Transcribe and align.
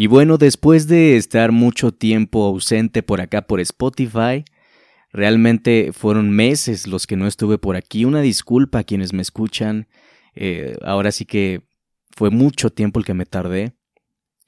Y 0.00 0.06
bueno, 0.06 0.38
después 0.38 0.86
de 0.86 1.18
estar 1.18 1.52
mucho 1.52 1.92
tiempo 1.92 2.46
ausente 2.46 3.02
por 3.02 3.20
acá 3.20 3.42
por 3.42 3.60
Spotify, 3.60 4.46
realmente 5.12 5.92
fueron 5.92 6.30
meses 6.30 6.86
los 6.86 7.06
que 7.06 7.16
no 7.18 7.26
estuve 7.26 7.58
por 7.58 7.76
aquí. 7.76 8.06
Una 8.06 8.22
disculpa 8.22 8.78
a 8.78 8.84
quienes 8.84 9.12
me 9.12 9.20
escuchan. 9.20 9.88
Eh, 10.34 10.74
ahora 10.80 11.12
sí 11.12 11.26
que 11.26 11.68
fue 12.16 12.30
mucho 12.30 12.70
tiempo 12.70 12.98
el 12.98 13.04
que 13.04 13.12
me 13.12 13.26
tardé. 13.26 13.74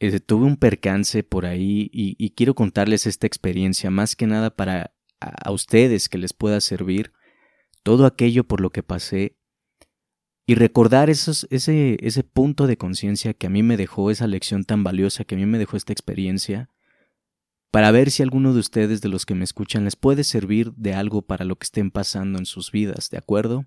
Eh, 0.01 0.21
tuve 0.21 0.47
un 0.47 0.57
percance 0.57 1.23
por 1.23 1.45
ahí 1.45 1.91
y, 1.93 2.31
quiero 2.31 2.55
contarles 2.55 3.07
esta 3.07 3.27
experiencia, 3.27 3.91
más 3.91 4.17
que 4.17 4.27
nada 4.27 4.57
para 4.57 4.95
a 5.21 5.51
ustedes 5.53 6.09
que 6.09 6.17
les 6.17 6.33
pueda 6.33 6.63
servir 6.63 7.13
todo 7.83 8.07
aquello 8.07 8.45
por 8.45 8.63
lo 8.63 8.71
que 8.71 8.83
pasé 8.83 9.37
y 10.53 10.55
recordar 10.55 11.09
esos, 11.09 11.47
ese, 11.49 11.97
ese 12.03 12.25
punto 12.25 12.67
de 12.67 12.77
conciencia 12.77 13.33
que 13.33 13.47
a 13.47 13.51
mí 13.51 13.63
me 13.63 13.79
dejó 13.79 14.11
esa 14.11 14.27
lección 14.27 14.65
tan 14.65 14.85
valiosa, 14.85 15.25
que 15.25 15.35
a 15.35 15.39
mí 15.39 15.47
me 15.47 15.57
dejó 15.57 15.79
esta 15.79 15.95
experiencia, 15.95 16.69
para 17.71 17.91
ver 17.91 18.11
si 18.11 18.23
alguno 18.23 18.53
de 18.53 18.61
ustedes, 18.61 19.01
de 19.01 19.09
los 19.09 19.25
que 19.25 19.35
me 19.35 19.45
escuchan, 19.45 19.85
les 19.85 19.97
puede 19.97 20.25
servir 20.25 20.75
de 20.75 20.93
algo 20.93 21.23
para 21.23 21.47
lo 21.47 21.57
que 21.57 21.65
estén 21.65 21.91
pasando 21.91 22.39
en 22.39 22.45
sus 22.45 22.71
vidas, 22.71 23.09
¿de 23.09 23.17
acuerdo? 23.17 23.65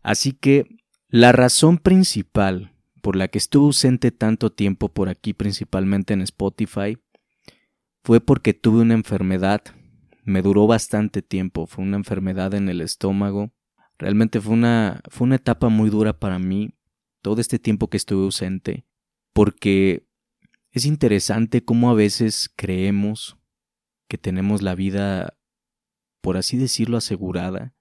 Así 0.00 0.30
que 0.30 0.76
la 1.08 1.32
razón 1.32 1.78
principal 1.78 2.72
por 3.00 3.16
la 3.16 3.26
que 3.26 3.38
estuve 3.38 3.66
ausente 3.66 4.12
tanto 4.12 4.52
tiempo 4.52 4.90
por 4.90 5.08
aquí, 5.08 5.32
principalmente 5.32 6.14
en 6.14 6.20
Spotify, 6.20 6.98
fue 8.04 8.20
porque 8.20 8.54
tuve 8.54 8.82
una 8.82 8.94
enfermedad, 8.94 9.60
me 10.22 10.40
duró 10.40 10.68
bastante 10.68 11.20
tiempo, 11.20 11.66
fue 11.66 11.82
una 11.82 11.96
enfermedad 11.96 12.54
en 12.54 12.68
el 12.68 12.80
estómago, 12.80 13.50
Realmente 13.98 14.40
fue 14.40 14.54
una, 14.54 15.00
fue 15.08 15.26
una 15.26 15.36
etapa 15.36 15.68
muy 15.68 15.90
dura 15.90 16.18
para 16.18 16.38
mí, 16.38 16.74
todo 17.22 17.40
este 17.40 17.58
tiempo 17.58 17.88
que 17.88 17.96
estuve 17.96 18.24
ausente, 18.24 18.84
porque 19.32 20.06
es 20.72 20.84
interesante 20.84 21.64
cómo 21.64 21.90
a 21.90 21.94
veces 21.94 22.50
creemos 22.54 23.36
que 24.08 24.18
tenemos 24.18 24.62
la 24.62 24.74
vida, 24.74 25.38
por 26.20 26.36
así 26.36 26.56
decirlo, 26.56 26.96
asegurada. 26.96 27.74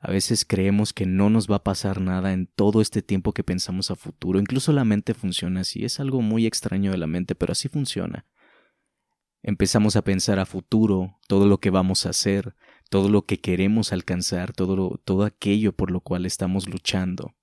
A 0.00 0.12
veces 0.12 0.44
creemos 0.44 0.92
que 0.92 1.06
no 1.06 1.28
nos 1.28 1.50
va 1.50 1.56
a 1.56 1.64
pasar 1.64 2.00
nada 2.00 2.32
en 2.32 2.46
todo 2.46 2.80
este 2.80 3.02
tiempo 3.02 3.32
que 3.32 3.42
pensamos 3.42 3.90
a 3.90 3.96
futuro. 3.96 4.38
Incluso 4.38 4.72
la 4.72 4.84
mente 4.84 5.12
funciona 5.14 5.62
así. 5.62 5.84
Es 5.84 5.98
algo 5.98 6.22
muy 6.22 6.46
extraño 6.46 6.92
de 6.92 6.98
la 6.98 7.08
mente, 7.08 7.34
pero 7.34 7.52
así 7.52 7.68
funciona. 7.68 8.24
Empezamos 9.42 9.96
a 9.96 10.02
pensar 10.02 10.38
a 10.38 10.46
futuro, 10.46 11.18
todo 11.28 11.46
lo 11.46 11.58
que 11.58 11.70
vamos 11.70 12.06
a 12.06 12.10
hacer, 12.10 12.54
todo 12.90 13.08
lo 13.08 13.24
que 13.26 13.40
queremos 13.40 13.92
alcanzar, 13.92 14.52
todo, 14.52 15.00
todo 15.04 15.24
aquello 15.24 15.72
por 15.74 15.90
lo 15.90 16.00
cual 16.00 16.26
estamos 16.26 16.68
luchando. 16.68 17.34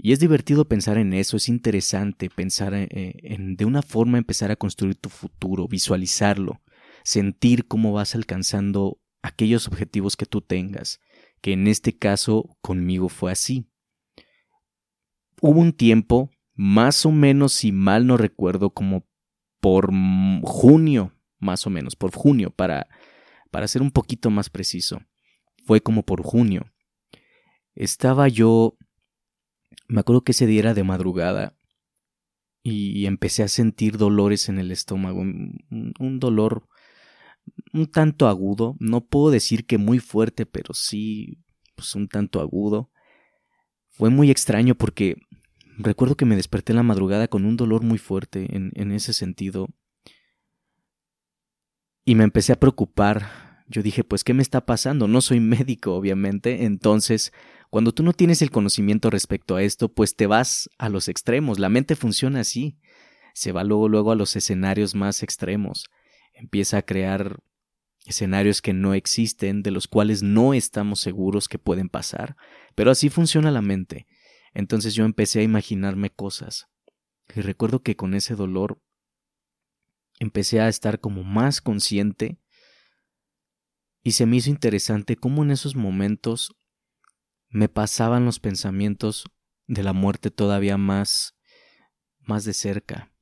Y 0.00 0.12
es 0.12 0.20
divertido 0.20 0.66
pensar 0.66 0.96
en 0.96 1.12
eso, 1.12 1.36
es 1.36 1.48
interesante 1.48 2.30
pensar 2.30 2.72
eh, 2.72 2.86
en, 2.90 3.56
de 3.56 3.64
una 3.64 3.82
forma 3.82 4.16
empezar 4.16 4.52
a 4.52 4.56
construir 4.56 4.94
tu 4.94 5.08
futuro, 5.08 5.66
visualizarlo, 5.66 6.62
sentir 7.02 7.66
cómo 7.66 7.92
vas 7.92 8.14
alcanzando 8.14 9.00
aquellos 9.22 9.66
objetivos 9.66 10.16
que 10.16 10.24
tú 10.24 10.40
tengas, 10.40 11.00
que 11.40 11.52
en 11.52 11.66
este 11.66 11.98
caso 11.98 12.56
conmigo 12.60 13.08
fue 13.08 13.32
así. 13.32 13.66
Hubo 15.40 15.60
un 15.60 15.72
tiempo, 15.72 16.30
más 16.54 17.04
o 17.04 17.10
menos 17.10 17.52
si 17.52 17.72
mal 17.72 18.06
no 18.06 18.16
recuerdo, 18.16 18.70
como 18.70 19.07
por 19.60 19.90
junio, 20.42 21.12
más 21.38 21.66
o 21.66 21.70
menos, 21.70 21.96
por 21.96 22.14
junio, 22.14 22.50
para 22.50 22.88
para 23.50 23.68
ser 23.68 23.82
un 23.82 23.90
poquito 23.90 24.30
más 24.30 24.50
preciso, 24.50 25.02
fue 25.64 25.80
como 25.80 26.04
por 26.04 26.22
junio. 26.22 26.72
Estaba 27.74 28.28
yo, 28.28 28.76
me 29.86 30.00
acuerdo 30.00 30.22
que 30.22 30.32
ese 30.32 30.46
día 30.46 30.60
era 30.60 30.74
de 30.74 30.84
madrugada 30.84 31.56
y 32.62 33.06
empecé 33.06 33.42
a 33.42 33.48
sentir 33.48 33.96
dolores 33.96 34.50
en 34.50 34.58
el 34.58 34.70
estómago, 34.70 35.20
un, 35.20 36.18
dolor 36.18 36.68
un 37.72 37.86
tanto 37.86 38.28
agudo, 38.28 38.76
no 38.78 39.06
puedo 39.06 39.30
decir 39.30 39.64
que 39.64 39.78
muy 39.78 40.00
fuerte, 40.00 40.44
pero 40.44 40.74
sí, 40.74 41.38
pues 41.74 41.94
un 41.94 42.08
tanto 42.08 42.40
agudo. 42.40 42.90
Fue 43.88 44.10
muy 44.10 44.30
extraño 44.30 44.74
porque 44.74 45.16
recuerdo 45.78 46.16
que 46.16 46.24
me 46.24 46.36
desperté 46.36 46.72
en 46.72 46.76
la 46.76 46.82
madrugada 46.82 47.28
con 47.28 47.44
un 47.44 47.56
dolor 47.56 47.82
muy 47.82 47.98
fuerte 47.98 48.54
en, 48.54 48.72
en 48.74 48.92
ese 48.92 49.12
sentido 49.12 49.68
y 52.08 52.14
me 52.14 52.24
empecé 52.24 52.54
a 52.54 52.58
preocupar. 52.58 53.64
Yo 53.66 53.82
dije, 53.82 54.02
pues, 54.02 54.24
¿qué 54.24 54.32
me 54.32 54.40
está 54.40 54.64
pasando? 54.64 55.08
No 55.08 55.20
soy 55.20 55.40
médico, 55.56 55.94
obviamente. 55.94 56.64
Entonces, 56.64 57.34
cuando 57.68 57.92
tú 57.92 58.02
no 58.02 58.14
tienes 58.14 58.40
el 58.40 58.50
conocimiento 58.50 59.10
respecto 59.10 59.56
a 59.56 59.62
esto, 59.62 59.92
pues 59.92 60.16
te 60.16 60.26
vas 60.26 60.70
a 60.78 60.88
los 60.88 61.08
extremos. 61.08 61.58
La 61.58 61.68
mente 61.68 61.96
funciona 61.96 62.40
así. 62.40 62.78
Se 63.34 63.52
va 63.52 63.62
luego, 63.62 63.90
luego 63.90 64.10
a 64.10 64.16
los 64.16 64.36
escenarios 64.36 64.94
más 64.94 65.22
extremos. 65.22 65.90
Empieza 66.32 66.78
a 66.78 66.82
crear 66.82 67.40
escenarios 68.06 68.62
que 68.62 68.72
no 68.72 68.94
existen, 68.94 69.62
de 69.62 69.70
los 69.70 69.86
cuales 69.86 70.22
no 70.22 70.54
estamos 70.54 71.00
seguros 71.00 71.46
que 71.46 71.58
pueden 71.58 71.90
pasar. 71.90 72.36
Pero 72.74 72.90
así 72.90 73.10
funciona 73.10 73.50
la 73.50 73.60
mente. 73.60 74.06
Entonces 74.58 74.94
yo 74.94 75.04
empecé 75.04 75.38
a 75.38 75.44
imaginarme 75.44 76.10
cosas. 76.10 76.66
Y 77.32 77.42
recuerdo 77.42 77.84
que 77.84 77.94
con 77.94 78.12
ese 78.14 78.34
dolor 78.34 78.82
empecé 80.18 80.60
a 80.60 80.68
estar 80.68 80.98
como 80.98 81.22
más 81.22 81.60
consciente 81.60 82.40
y 84.02 84.12
se 84.12 84.26
me 84.26 84.34
hizo 84.34 84.50
interesante 84.50 85.14
cómo 85.14 85.44
en 85.44 85.52
esos 85.52 85.76
momentos 85.76 86.56
me 87.48 87.68
pasaban 87.68 88.24
los 88.24 88.40
pensamientos 88.40 89.30
de 89.68 89.84
la 89.84 89.92
muerte 89.92 90.32
todavía 90.32 90.76
más 90.76 91.36
más 92.22 92.44
de 92.44 92.52
cerca 92.52 93.12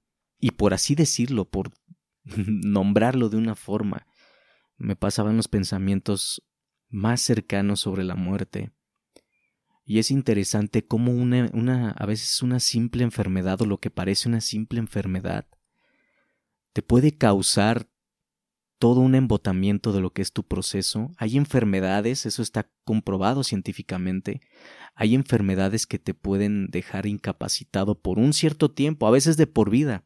y 0.41 0.53
por 0.53 0.73
así 0.73 0.95
decirlo, 0.95 1.45
por 1.45 1.71
nombrarlo 2.25 3.29
de 3.29 3.37
una 3.37 3.57
forma, 3.57 4.07
me 4.79 4.97
pasaban 4.97 5.37
los 5.37 5.49
pensamientos 5.49 6.43
más 6.89 7.21
cercanos 7.21 7.81
sobre 7.81 8.05
la 8.05 8.15
muerte. 8.15 8.73
Y 9.89 10.01
es 10.01 10.11
interesante 10.11 10.85
cómo 10.85 11.13
una, 11.13 11.91
a 11.93 12.07
veces 12.07 12.43
una 12.43 12.59
simple 12.59 13.05
enfermedad 13.05 13.63
o 13.63 13.67
lo 13.67 13.79
que 13.79 13.89
parece 13.89 14.29
una 14.29 14.41
simple 14.41 14.81
enfermedad 14.81 15.47
te 16.73 16.83
puede 16.83 17.17
causar 17.17 17.89
todo 18.79 19.01
un 19.01 19.15
embotamiento 19.15 19.93
de 19.93 20.01
lo 20.01 20.13
que 20.13 20.23
es 20.23 20.33
tu 20.33 20.43
proceso. 20.43 21.13
Hay 21.17 21.37
enfermedades, 21.37 22.27
eso 22.27 22.43
está 22.43 22.69
comprobado 22.85 23.45
científicamente, 23.45 24.43
hay 24.97 25.15
enfermedades 25.15 25.87
que 25.87 25.99
te 25.99 26.15
pueden 26.15 26.67
dejar 26.67 27.07
incapacitado 27.07 27.99
por 27.99 28.19
un 28.19 28.33
cierto 28.33 28.73
tiempo, 28.73 29.07
a 29.07 29.13
veces 29.13 29.37
de 29.37 29.47
por 29.47 29.71
vida, 29.71 30.05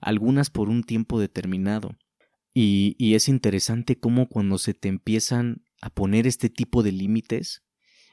algunas 0.00 0.48
por 0.48 0.68
un 0.68 0.84
tiempo 0.84 1.20
determinado. 1.20 1.96
Y, 2.54 2.96
y 2.98 3.14
es 3.14 3.28
interesante 3.28 3.98
cómo 3.98 4.28
cuando 4.28 4.58
se 4.58 4.74
te 4.74 4.88
empiezan 4.88 5.64
a 5.82 5.90
poner 5.90 6.26
este 6.26 6.48
tipo 6.48 6.82
de 6.82 6.92
límites, 6.92 7.67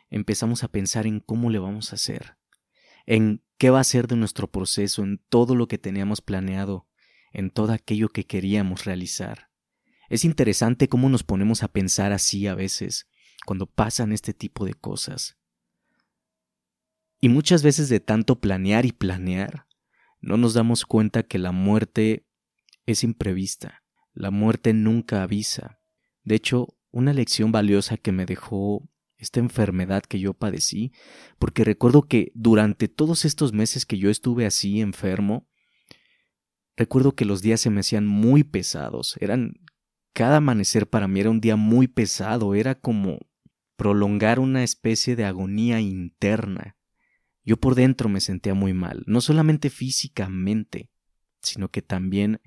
empezamos 0.10 0.64
a 0.64 0.68
pensar 0.68 1.08
en 1.08 1.20
cómo 1.20 1.50
le 1.50 1.60
vamos 1.60 1.92
a 1.92 1.96
hacer, 1.96 2.38
en 3.06 3.44
qué 3.58 3.70
va 3.70 3.80
a 3.80 3.84
ser 3.84 4.08
de 4.08 4.16
nuestro 4.16 4.52
proceso, 4.52 5.04
en 5.04 5.22
todo 5.30 5.56
lo 5.56 5.68
que 5.68 5.78
teníamos 5.78 6.22
planeado 6.22 6.88
en 7.36 7.52
todo 7.52 7.74
aquello 7.74 8.10
que 8.10 8.26
queríamos 8.26 8.86
realizar. 8.86 9.50
Es 10.08 10.24
interesante 10.24 10.88
cómo 10.88 11.10
nos 11.10 11.24
ponemos 11.24 11.64
a 11.64 11.68
pensar 11.68 12.14
así 12.14 12.48
a 12.48 12.56
veces, 12.56 13.08
cuando 13.46 13.66
pasan 13.66 14.14
este 14.14 14.34
tipo 14.34 14.66
de 14.66 14.74
cosas. 14.74 15.38
Y 17.20 17.28
muchas 17.28 17.62
veces 17.62 17.90
de 17.90 18.00
tanto 18.00 18.40
planear 18.40 18.86
y 18.86 18.94
planear, 18.94 19.68
no 20.22 20.38
nos 20.38 20.54
damos 20.54 20.86
cuenta 20.86 21.24
que 21.24 21.38
la 21.38 21.52
muerte 21.52 22.26
es 22.86 23.04
imprevista, 23.04 23.84
la 24.14 24.32
muerte 24.32 24.74
nunca 24.74 25.22
avisa. 25.22 25.82
De 26.24 26.36
hecho, 26.36 26.78
una 26.92 27.12
lección 27.12 27.52
valiosa 27.52 27.98
que 27.98 28.14
me 28.14 28.26
dejó 28.26 28.88
esta 29.18 29.40
enfermedad 29.40 30.04
que 30.04 30.20
yo 30.20 30.34
padecí, 30.34 30.92
porque 31.40 31.64
recuerdo 31.64 32.04
que 32.04 32.32
durante 32.36 32.88
todos 32.88 33.26
estos 33.26 33.54
meses 33.54 33.86
que 33.86 33.98
yo 33.98 34.10
estuve 34.10 34.46
así 34.46 34.82
enfermo, 34.82 35.48
Recuerdo 36.78 37.16
que 37.16 37.26
los 37.26 37.42
días 37.42 37.62
se 37.62 37.70
me 37.70 37.80
hacían 37.80 38.06
muy 38.06 38.44
pesados, 38.44 39.16
eran 39.22 39.54
cada 40.14 40.38
amanecer 40.38 40.88
para 40.88 41.08
mí 41.08 41.22
era 41.22 41.30
un 41.30 41.40
día 41.40 41.56
muy 41.56 41.88
pesado, 41.88 42.54
era 42.54 42.76
como 42.76 43.20
prolongar 43.78 44.40
una 44.40 44.64
especie 44.64 45.16
de 45.16 45.26
agonía 45.26 45.80
interna. 45.80 46.78
Yo 47.44 47.58
por 47.58 47.76
dentro 47.76 48.10
me 48.10 48.20
sentía 48.20 48.54
muy 48.54 48.74
mal, 48.74 49.04
no 49.08 49.22
solamente 49.22 49.70
físicamente, 49.70 50.90
sino 51.42 51.70
que 51.70 51.82
también 51.82 52.42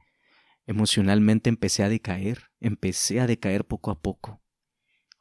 emocionalmente 0.66 1.48
empecé 1.48 1.82
a 1.82 1.88
decaer, 1.88 2.50
empecé 2.60 3.20
a 3.20 3.26
decaer 3.26 3.64
poco 3.64 3.90
a 3.90 4.00
poco. 4.00 4.42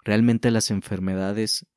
Realmente 0.08 0.52
las 0.52 0.72
enfermedades, 0.72 1.68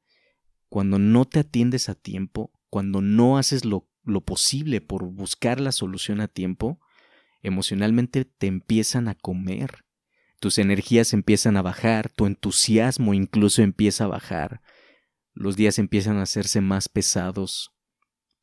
cuando 0.68 1.00
no 1.00 1.24
te 1.24 1.40
atiendes 1.40 1.88
a 1.88 1.96
tiempo, 1.96 2.52
cuando 2.68 3.00
no 3.00 3.38
haces 3.38 3.64
lo, 3.64 3.88
lo 4.04 4.20
posible 4.20 4.80
por 4.80 5.04
buscar 5.06 5.58
la 5.58 5.72
solución 5.72 6.20
a 6.20 6.28
tiempo, 6.28 6.78
emocionalmente 7.42 8.24
te 8.24 8.46
empiezan 8.46 9.08
a 9.08 9.16
comer. 9.16 9.84
Tus 10.38 10.58
energías 10.58 11.12
empiezan 11.12 11.56
a 11.56 11.62
bajar, 11.62 12.08
tu 12.08 12.26
entusiasmo 12.26 13.14
incluso 13.14 13.62
empieza 13.62 14.04
a 14.04 14.06
bajar. 14.06 14.62
Los 15.34 15.56
días 15.56 15.80
empiezan 15.80 16.18
a 16.18 16.22
hacerse 16.22 16.60
más 16.60 16.88
pesados. 16.88 17.72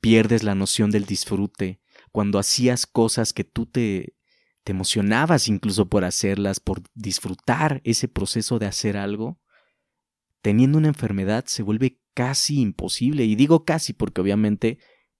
Pierdes 0.01 0.43
la 0.43 0.53
noción 0.53 0.91
del 0.91 1.05
disfrute. 1.05 1.79
cuando 2.11 2.39
hacías 2.39 2.87
cosas 2.87 3.31
que 3.31 3.45
tú 3.45 3.67
te, 3.67 4.17
te 4.65 4.73
emocionabas 4.73 5.47
incluso 5.47 5.87
por 5.87 6.03
hacerlas, 6.03 6.59
por 6.59 6.81
disfrutar 6.93 7.79
ese 7.85 8.09
proceso 8.09 8.59
de 8.59 8.65
hacer 8.65 8.97
algo, 8.97 9.39
teniendo 10.47 10.77
una 10.77 10.87
enfermedad 10.87 11.43
se 11.45 11.61
vuelve 11.61 11.99
casi 12.13 12.61
imposible. 12.61 13.25
Y 13.25 13.35
digo 13.35 13.65
casi 13.65 13.91
porque 13.91 14.21
obviamente 14.21 14.79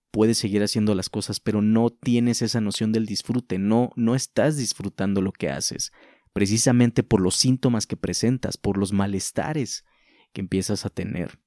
puedes 0.09 0.37
seguir 0.37 0.63
haciendo 0.63 0.95
las 0.95 1.09
cosas, 1.09 1.41
pero 1.41 1.61
no 1.61 1.89
tienes 1.89 2.41
esa 2.41 2.61
noción 2.61 2.93
del 2.93 3.05
disfrute, 3.05 3.57
no, 3.57 3.89
no 3.97 4.15
estás 4.15 4.55
disfrutando 4.55 5.21
lo 5.21 5.33
que 5.33 5.49
haces, 5.49 5.91
precisamente 6.31 7.03
por 7.03 7.19
los 7.19 7.35
síntomas 7.35 7.87
que 7.87 7.97
presentas, 7.97 8.55
por 8.55 8.77
los 8.77 8.93
malestares 8.93 9.83
que 10.31 10.39
empiezas 10.39 10.85
a 10.85 10.89
tener. 10.89 11.37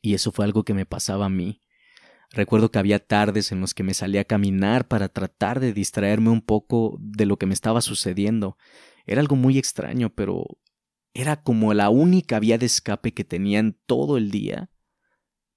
Y 0.00 0.14
eso 0.14 0.32
fue 0.32 0.46
algo 0.46 0.64
que 0.64 0.72
me 0.72 0.86
pasaba 0.86 1.26
a 1.26 1.28
mí. 1.28 1.60
Recuerdo 2.30 2.70
que 2.70 2.78
había 2.78 3.04
tardes 3.04 3.52
en 3.52 3.60
los 3.60 3.74
que 3.74 3.82
me 3.82 3.92
salía 3.92 4.22
a 4.22 4.24
caminar 4.24 4.88
para 4.88 5.10
tratar 5.10 5.60
de 5.60 5.74
distraerme 5.74 6.30
un 6.30 6.40
poco 6.40 6.96
de 7.02 7.26
lo 7.26 7.36
que 7.36 7.44
me 7.44 7.52
estaba 7.52 7.82
sucediendo. 7.82 8.56
Era 9.04 9.20
algo 9.20 9.36
muy 9.36 9.58
extraño, 9.58 10.08
pero 10.14 10.46
era 11.14 11.42
como 11.42 11.74
la 11.74 11.90
única 11.90 12.38
vía 12.38 12.58
de 12.58 12.66
escape 12.66 13.12
que 13.12 13.24
tenía 13.24 13.58
en 13.58 13.78
todo 13.86 14.16
el 14.16 14.30
día 14.30 14.70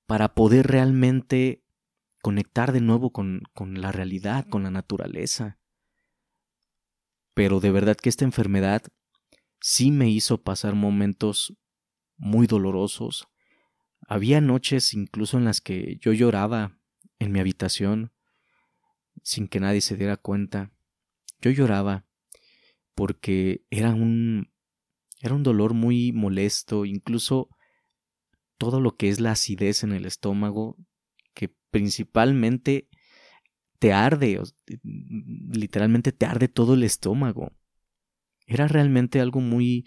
para 0.06 0.36
poder 0.36 0.68
realmente 0.68 1.64
conectar 2.22 2.72
de 2.72 2.82
nuevo 2.82 3.12
con, 3.12 3.44
con 3.54 3.82
la 3.82 3.92
realidad, 3.92 4.48
con 4.50 4.64
la 4.64 4.72
naturaleza. 4.72 5.60
Pero 7.34 7.60
de 7.60 7.72
verdad 7.72 7.96
que 7.96 8.10
esta 8.10 8.26
enfermedad 8.26 8.84
sí 9.60 9.92
me 9.92 10.10
hizo 10.10 10.44
pasar 10.44 10.76
momentos 10.76 11.58
muy 12.18 12.48
dolorosos, 12.48 13.28
había 14.08 14.40
noches 14.40 14.94
incluso 14.94 15.38
en 15.38 15.46
las 15.46 15.62
que 15.62 15.98
yo 16.00 16.14
lloraba 16.14 16.78
en 17.18 17.32
mi 17.32 17.40
habitación 17.40 18.14
sin 19.24 19.48
que 19.48 19.60
nadie 19.60 19.82
se 19.82 19.98
diera 19.98 20.18
cuenta. 20.18 20.72
Yo 21.42 21.50
lloraba 21.50 22.06
porque 22.94 23.66
era 23.72 23.94
un 23.94 24.54
era 25.26 25.36
un 25.36 25.44
dolor 25.44 25.74
muy 25.74 26.12
molesto, 26.12 26.86
incluso 26.86 27.50
todo 28.58 28.80
lo 28.80 28.96
que 28.96 29.10
es 29.10 29.20
la 29.20 29.32
acidez 29.32 29.84
en 29.84 29.92
el 29.92 30.06
estómago 30.06 30.78
que 31.34 31.54
principalmente 31.72 32.88
te 33.80 33.92
arde, 33.92 34.42
literalmente 34.84 36.12
te 36.12 36.26
arde 36.26 36.48
todo 36.48 36.76
el 36.76 36.84
estómago. 36.84 37.52
Era 38.48 38.68
realmente 38.68 39.20
algo 39.20 39.42
muy 39.42 39.86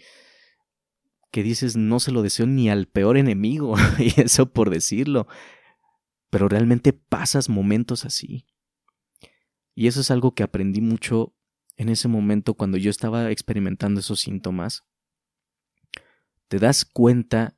que 1.31 1.43
dices 1.43 1.75
no 1.75 1.99
se 1.99 2.11
lo 2.11 2.21
deseo 2.21 2.45
ni 2.45 2.69
al 2.69 2.87
peor 2.87 3.17
enemigo, 3.17 3.75
y 3.99 4.19
eso 4.19 4.51
por 4.51 4.69
decirlo, 4.69 5.27
pero 6.29 6.49
realmente 6.49 6.93
pasas 6.93 7.49
momentos 7.49 8.05
así. 8.05 8.45
Y 9.73 9.87
eso 9.87 10.01
es 10.01 10.11
algo 10.11 10.33
que 10.33 10.43
aprendí 10.43 10.81
mucho 10.81 11.33
en 11.77 11.87
ese 11.87 12.09
momento 12.09 12.55
cuando 12.55 12.77
yo 12.77 12.89
estaba 12.89 13.31
experimentando 13.31 14.01
esos 14.01 14.19
síntomas. 14.19 14.83
Te 16.49 16.59
das 16.59 16.83
cuenta 16.83 17.55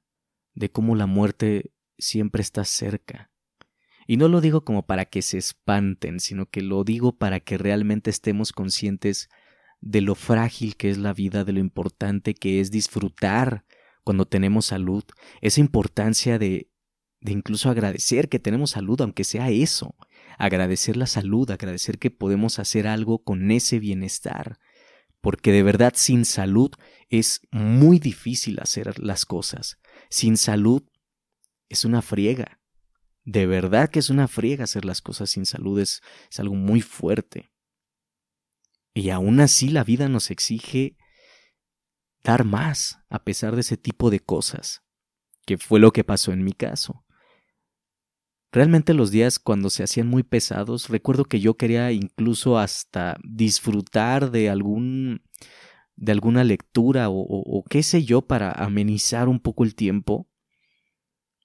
de 0.54 0.72
cómo 0.72 0.96
la 0.96 1.08
muerte 1.08 1.74
siempre 1.98 2.42
está 2.42 2.66
cerca. 2.66 3.32
Y 4.06 4.18
no 4.18 4.28
lo 4.28 4.42
digo 4.42 4.66
como 4.66 4.86
para 4.86 5.06
que 5.06 5.22
se 5.22 5.38
espanten, 5.38 6.20
sino 6.20 6.50
que 6.50 6.62
lo 6.62 6.84
digo 6.84 7.18
para 7.18 7.40
que 7.40 7.58
realmente 7.58 8.10
estemos 8.10 8.52
conscientes 8.52 9.30
de 9.80 10.02
lo 10.02 10.16
frágil 10.16 10.76
que 10.76 10.90
es 10.90 10.98
la 10.98 11.14
vida, 11.14 11.44
de 11.44 11.54
lo 11.54 11.60
importante 11.60 12.34
que 12.34 12.60
es 12.60 12.70
disfrutar 12.70 13.66
cuando 14.04 14.26
tenemos 14.26 14.66
salud, 14.68 15.04
esa 15.42 15.60
importancia 15.60 16.38
de, 16.38 16.70
de 17.22 17.32
incluso 17.32 17.70
agradecer 17.70 18.30
que 18.30 18.40
tenemos 18.40 18.72
salud, 18.72 19.00
aunque 19.02 19.24
sea 19.24 19.50
eso, 19.50 19.96
agradecer 20.38 20.98
la 20.98 21.06
salud, 21.06 21.50
agradecer 21.50 22.00
que 22.00 22.12
podemos 22.12 22.60
hacer 22.60 22.88
algo 22.88 23.24
con 23.24 23.52
ese 23.52 23.80
bienestar, 23.80 24.60
porque 25.22 25.52
de 25.52 25.64
verdad 25.64 25.94
sin 25.96 26.26
salud 26.26 26.72
es 27.10 27.42
muy 27.52 28.00
difícil 28.00 28.60
hacer 28.60 29.00
las 29.00 29.26
cosas. 29.26 29.78
Sin 30.10 30.36
salud 30.38 30.84
es 31.70 31.86
una 31.86 32.02
friega. 32.02 32.60
De 33.24 33.46
verdad 33.46 33.90
que 33.90 34.00
es 34.00 34.10
una 34.10 34.28
friega 34.28 34.64
hacer 34.64 34.84
las 34.84 35.02
cosas 35.02 35.30
sin 35.30 35.46
salud, 35.46 35.80
es, 35.80 36.02
es 36.30 36.40
algo 36.40 36.56
muy 36.56 36.82
fuerte. 36.82 37.52
Y 38.94 39.12
aún 39.12 39.40
así 39.40 39.70
la 39.70 39.84
vida 39.84 40.10
nos 40.10 40.32
exige 40.32 40.98
dar 42.24 42.44
más 42.44 43.00
a 43.10 43.24
pesar 43.24 43.56
de 43.56 43.62
ese 43.62 43.78
tipo 43.78 44.10
de 44.10 44.20
cosas, 44.20 44.82
que 45.46 45.58
fue 45.58 45.80
lo 45.80 45.92
que 45.94 46.04
pasó 46.04 46.34
en 46.34 46.44
mi 46.44 46.54
caso. 46.54 47.06
Realmente 48.52 48.94
los 48.94 49.12
días 49.12 49.40
cuando 49.40 49.70
se 49.70 49.84
hacían 49.84 50.08
muy 50.08 50.24
pesados, 50.24 50.90
recuerdo 50.90 51.24
que 51.24 51.40
yo 51.40 51.56
quería 51.56 51.92
incluso 51.94 52.58
hasta 52.58 53.18
disfrutar 53.24 54.30
de 54.32 54.50
algún 54.50 55.22
de 55.96 56.12
alguna 56.12 56.44
lectura 56.44 57.08
o, 57.10 57.64
qué 57.70 57.84
sé 57.84 58.04
yo 58.04 58.24
para 58.24 58.52
amenizar 58.52 59.30
un 59.30 59.40
poco 59.40 59.64
el 59.64 59.76
tiempo 59.76 60.28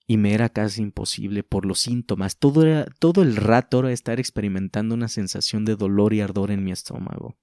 y 0.06 0.16
me 0.16 0.32
era 0.32 0.48
casi 0.48 0.82
imposible 0.82 1.42
por 1.42 1.66
los 1.66 1.80
síntomas. 1.80 2.38
Todo, 2.38 2.64
todo 2.98 3.22
el 3.22 3.36
rato 3.36 3.80
era 3.80 3.92
estar 3.92 4.18
experimentando 4.18 4.94
una 4.94 5.08
sensación 5.08 5.64
de 5.64 5.76
dolor 5.76 6.14
y 6.14 6.22
ardor 6.22 6.50
en 6.50 6.64
mi 6.64 6.72
estómago. 6.72 7.36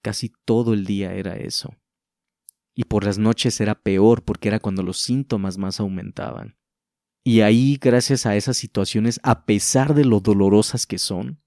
Casi 0.00 0.32
todo 0.44 0.74
el 0.74 0.84
día 0.84 1.12
era 1.14 1.34
eso. 1.36 1.74
Y 2.74 2.84
por 2.84 3.04
las 3.04 3.18
noches 3.18 3.60
era 3.60 3.74
peor 3.74 4.22
porque 4.22 4.48
era 4.48 4.60
cuando 4.60 4.82
los 4.82 4.98
síntomas 4.98 5.58
más 5.58 5.80
aumentaban. 5.80 6.56
Y 7.24 7.42
ahí, 7.42 7.78
gracias 7.80 8.26
a 8.26 8.36
esas 8.36 8.56
situaciones, 8.56 9.20
a 9.22 9.44
pesar 9.44 9.94
de 9.94 10.04
lo 10.04 10.20
dolorosas 10.20 10.86
que 10.86 10.98
son, 10.98 11.40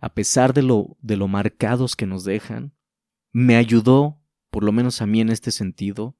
a 0.00 0.14
pesar 0.14 0.52
de 0.52 0.62
lo, 0.62 0.96
de 1.00 1.16
lo 1.16 1.28
marcados 1.28 1.94
que 1.94 2.06
nos 2.06 2.24
dejan, 2.24 2.74
me 3.30 3.56
ayudó, 3.56 4.20
por 4.50 4.64
lo 4.64 4.72
menos 4.72 5.00
a 5.00 5.06
mí 5.06 5.20
en 5.20 5.30
este 5.30 5.52
sentido, 5.52 6.18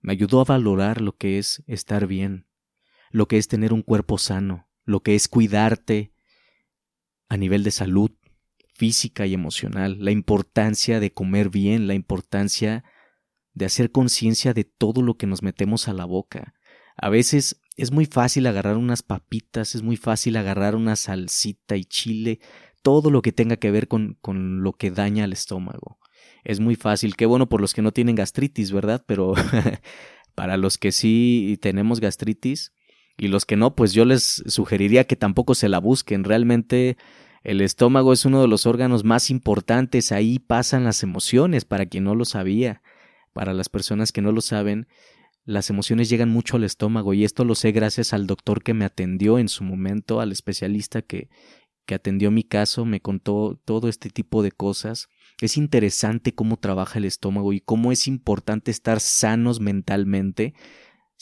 me 0.00 0.12
ayudó 0.12 0.40
a 0.40 0.44
valorar 0.44 1.00
lo 1.00 1.16
que 1.16 1.38
es 1.38 1.62
estar 1.66 2.06
bien, 2.06 2.46
lo 3.10 3.26
que 3.26 3.38
es 3.38 3.48
tener 3.48 3.72
un 3.72 3.82
cuerpo 3.82 4.18
sano, 4.18 4.68
lo 4.84 5.02
que 5.02 5.14
es 5.14 5.28
cuidarte 5.28 6.12
a 7.28 7.36
nivel 7.36 7.64
de 7.64 7.70
salud 7.70 8.10
física 8.74 9.26
y 9.26 9.34
emocional, 9.34 9.96
la 9.98 10.10
importancia 10.10 11.00
de 11.00 11.12
comer 11.12 11.50
bien, 11.50 11.86
la 11.86 11.94
importancia 11.94 12.84
de 13.52 13.66
hacer 13.66 13.92
conciencia 13.92 14.54
de 14.54 14.64
todo 14.64 15.02
lo 15.02 15.16
que 15.16 15.26
nos 15.26 15.42
metemos 15.42 15.88
a 15.88 15.92
la 15.92 16.04
boca. 16.04 16.54
A 16.96 17.08
veces 17.08 17.60
es 17.76 17.92
muy 17.92 18.06
fácil 18.06 18.46
agarrar 18.46 18.76
unas 18.76 19.02
papitas, 19.02 19.74
es 19.74 19.82
muy 19.82 19.96
fácil 19.96 20.36
agarrar 20.36 20.74
una 20.74 20.96
salsita 20.96 21.76
y 21.76 21.84
chile, 21.84 22.40
todo 22.82 23.10
lo 23.10 23.22
que 23.22 23.32
tenga 23.32 23.56
que 23.56 23.70
ver 23.70 23.88
con, 23.88 24.16
con 24.20 24.62
lo 24.62 24.72
que 24.72 24.90
daña 24.90 25.24
al 25.24 25.32
estómago. 25.32 25.98
Es 26.44 26.60
muy 26.60 26.76
fácil, 26.76 27.16
qué 27.16 27.26
bueno 27.26 27.48
por 27.48 27.60
los 27.60 27.74
que 27.74 27.82
no 27.82 27.92
tienen 27.92 28.16
gastritis, 28.16 28.72
¿verdad? 28.72 29.04
Pero 29.06 29.34
para 30.34 30.56
los 30.56 30.78
que 30.78 30.92
sí 30.92 31.58
tenemos 31.60 32.00
gastritis, 32.00 32.72
y 33.20 33.28
los 33.28 33.44
que 33.44 33.56
no, 33.56 33.74
pues 33.74 33.92
yo 33.92 34.06
les 34.06 34.42
sugeriría 34.46 35.04
que 35.04 35.14
tampoco 35.14 35.54
se 35.54 35.68
la 35.68 35.78
busquen. 35.78 36.24
Realmente 36.24 36.96
el 37.44 37.60
estómago 37.60 38.14
es 38.14 38.24
uno 38.24 38.40
de 38.40 38.48
los 38.48 38.64
órganos 38.64 39.04
más 39.04 39.28
importantes, 39.28 40.10
ahí 40.10 40.38
pasan 40.38 40.84
las 40.84 41.02
emociones, 41.02 41.66
para 41.66 41.84
quien 41.84 42.04
no 42.04 42.14
lo 42.14 42.24
sabía. 42.24 42.80
Para 43.34 43.52
las 43.52 43.68
personas 43.68 44.10
que 44.10 44.22
no 44.22 44.32
lo 44.32 44.40
saben, 44.40 44.88
las 45.50 45.68
emociones 45.68 46.08
llegan 46.08 46.30
mucho 46.30 46.56
al 46.56 46.64
estómago 46.64 47.12
y 47.12 47.24
esto 47.24 47.44
lo 47.44 47.54
sé 47.54 47.72
gracias 47.72 48.12
al 48.12 48.26
doctor 48.26 48.62
que 48.62 48.72
me 48.72 48.84
atendió 48.84 49.38
en 49.38 49.48
su 49.48 49.64
momento, 49.64 50.20
al 50.20 50.30
especialista 50.30 51.02
que, 51.02 51.28
que 51.86 51.96
atendió 51.96 52.30
mi 52.30 52.44
caso, 52.44 52.84
me 52.84 53.00
contó 53.00 53.60
todo 53.64 53.88
este 53.88 54.10
tipo 54.10 54.42
de 54.42 54.52
cosas. 54.52 55.08
Es 55.40 55.56
interesante 55.56 56.34
cómo 56.34 56.56
trabaja 56.56 56.98
el 56.98 57.04
estómago 57.04 57.52
y 57.52 57.60
cómo 57.60 57.90
es 57.90 58.06
importante 58.06 58.70
estar 58.70 59.00
sanos 59.00 59.60
mentalmente 59.60 60.54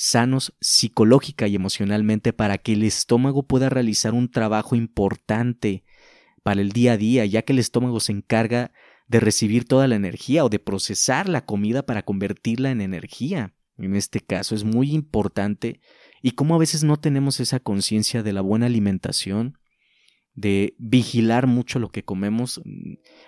sanos 0.01 0.55
psicológica 0.61 1.49
y 1.49 1.57
emocionalmente 1.57 2.33
para 2.33 2.59
que 2.59 2.75
el 2.75 2.85
estómago 2.85 3.49
pueda 3.49 3.69
realizar 3.69 4.15
un 4.15 4.31
trabajo 4.31 4.77
importante 4.77 5.83
para 6.45 6.61
el 6.61 6.71
día 6.71 6.93
a 6.93 6.97
día, 6.97 7.27
ya 7.27 7.43
que 7.43 7.53
el 7.53 7.59
estómago 7.59 7.99
se 7.99 8.13
encarga 8.13 8.71
de 9.09 9.19
recibir 9.19 9.65
toda 9.65 9.89
la 9.89 9.97
energía 9.97 10.45
o 10.45 10.49
de 10.49 10.61
procesar 10.61 11.29
la 11.29 11.45
comida 11.45 11.85
para 11.85 12.05
convertirla 12.05 12.71
en 12.71 12.81
energía. 12.81 13.55
En 13.79 13.95
este 13.95 14.21
caso 14.21 14.55
es 14.55 14.65
muy 14.65 14.93
importante 14.93 15.81
y 16.21 16.33
como 16.33 16.55
a 16.55 16.59
veces 16.59 16.85
no 16.85 16.99
tenemos 16.99 17.41
esa 17.41 17.61
conciencia 17.61 18.23
de 18.23 18.33
la 18.33 18.41
buena 18.41 18.67
alimentación, 18.67 19.59
de 20.35 20.75
vigilar 20.79 21.47
mucho 21.47 21.79
lo 21.79 21.91
que 21.91 22.05
comemos, 22.05 22.61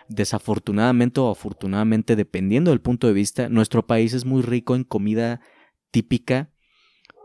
desafortunadamente 0.08 1.20
o 1.20 1.30
afortunadamente, 1.30 2.14
dependiendo 2.14 2.70
del 2.70 2.80
punto 2.80 3.06
de 3.06 3.12
vista, 3.12 3.48
nuestro 3.48 3.86
país 3.86 4.12
es 4.12 4.24
muy 4.24 4.42
rico 4.42 4.76
en 4.76 4.84
comida 4.84 5.40
típica 5.90 6.52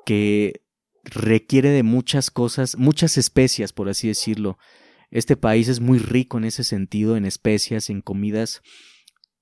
que 0.05 0.63
requiere 1.03 1.69
de 1.69 1.83
muchas 1.83 2.31
cosas, 2.31 2.77
muchas 2.77 3.17
especias, 3.17 3.73
por 3.73 3.89
así 3.89 4.07
decirlo. 4.07 4.57
Este 5.11 5.37
país 5.37 5.67
es 5.67 5.79
muy 5.79 5.99
rico 5.99 6.37
en 6.39 6.45
ese 6.45 6.63
sentido, 6.63 7.15
en 7.15 7.25
especias, 7.25 7.89
en 7.89 8.01
comidas 8.01 8.61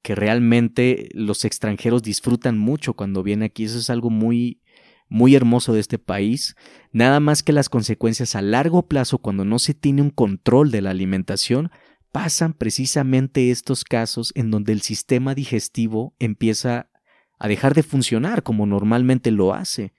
que 0.03 0.13
realmente 0.13 1.09
los 1.13 1.45
extranjeros 1.45 2.03
disfrutan 2.03 2.59
mucho 2.59 2.93
cuando 2.93 3.23
vienen 3.23 3.47
aquí. 3.47 3.63
Eso 3.63 3.79
es 3.79 3.89
algo 3.89 4.11
muy, 4.11 4.61
muy 5.09 5.33
hermoso 5.33 5.73
de 5.73 5.79
este 5.79 5.97
país, 5.97 6.55
nada 6.91 7.19
más 7.19 7.41
que 7.41 7.53
las 7.53 7.69
consecuencias 7.69 8.35
a 8.35 8.41
largo 8.41 8.87
plazo 8.87 9.17
cuando 9.17 9.45
no 9.45 9.59
se 9.59 9.73
tiene 9.73 10.01
un 10.01 10.09
control 10.09 10.71
de 10.71 10.81
la 10.81 10.91
alimentación, 10.91 11.71
pasan 12.11 12.53
precisamente 12.53 13.49
estos 13.49 13.85
casos 13.85 14.33
en 14.35 14.51
donde 14.51 14.73
el 14.73 14.81
sistema 14.81 15.33
digestivo 15.33 16.15
empieza 16.19 16.91
a 17.39 17.47
dejar 17.47 17.73
de 17.73 17.83
funcionar 17.83 18.43
como 18.43 18.65
normalmente 18.65 19.31
lo 19.31 19.53
hace, 19.53 19.93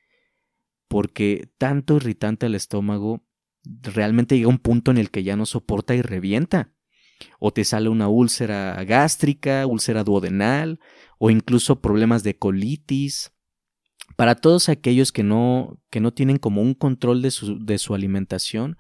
porque 0.87 1.49
tanto 1.59 1.97
irritante 1.97 2.47
al 2.47 2.55
estómago 2.55 3.25
realmente 3.65 4.37
llega 4.37 4.49
un 4.49 4.59
punto 4.59 4.91
en 4.91 4.99
el 4.99 5.11
que 5.11 5.25
ya 5.25 5.37
no 5.37 5.47
soporta 5.47 5.95
y 5.95 6.03
revienta. 6.03 6.74
O 7.39 7.53
te 7.53 7.65
sale 7.65 7.89
una 7.89 8.09
úlcera 8.09 8.83
gástrica, 8.85 9.67
úlcera 9.67 10.05
duodenal, 10.05 10.81
o 11.19 11.31
incluso 11.31 11.81
problemas 11.81 12.23
de 12.23 12.37
colitis, 12.37 13.33
para 14.17 14.35
todos 14.35 14.69
aquellos 14.69 15.13
que 15.13 15.23
no, 15.23 15.81
que 15.91 16.01
no 16.01 16.13
tienen 16.13 16.39
como 16.39 16.63
un 16.63 16.75
control 16.75 17.23
de 17.23 17.31
su, 17.31 17.65
de 17.65 17.79
su 17.79 17.95
alimentación, 17.95 18.77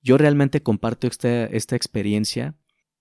yo 0.00 0.16
realmente 0.18 0.62
comparto 0.62 1.06
esta, 1.06 1.46
esta 1.46 1.76
experiencia 1.76 2.54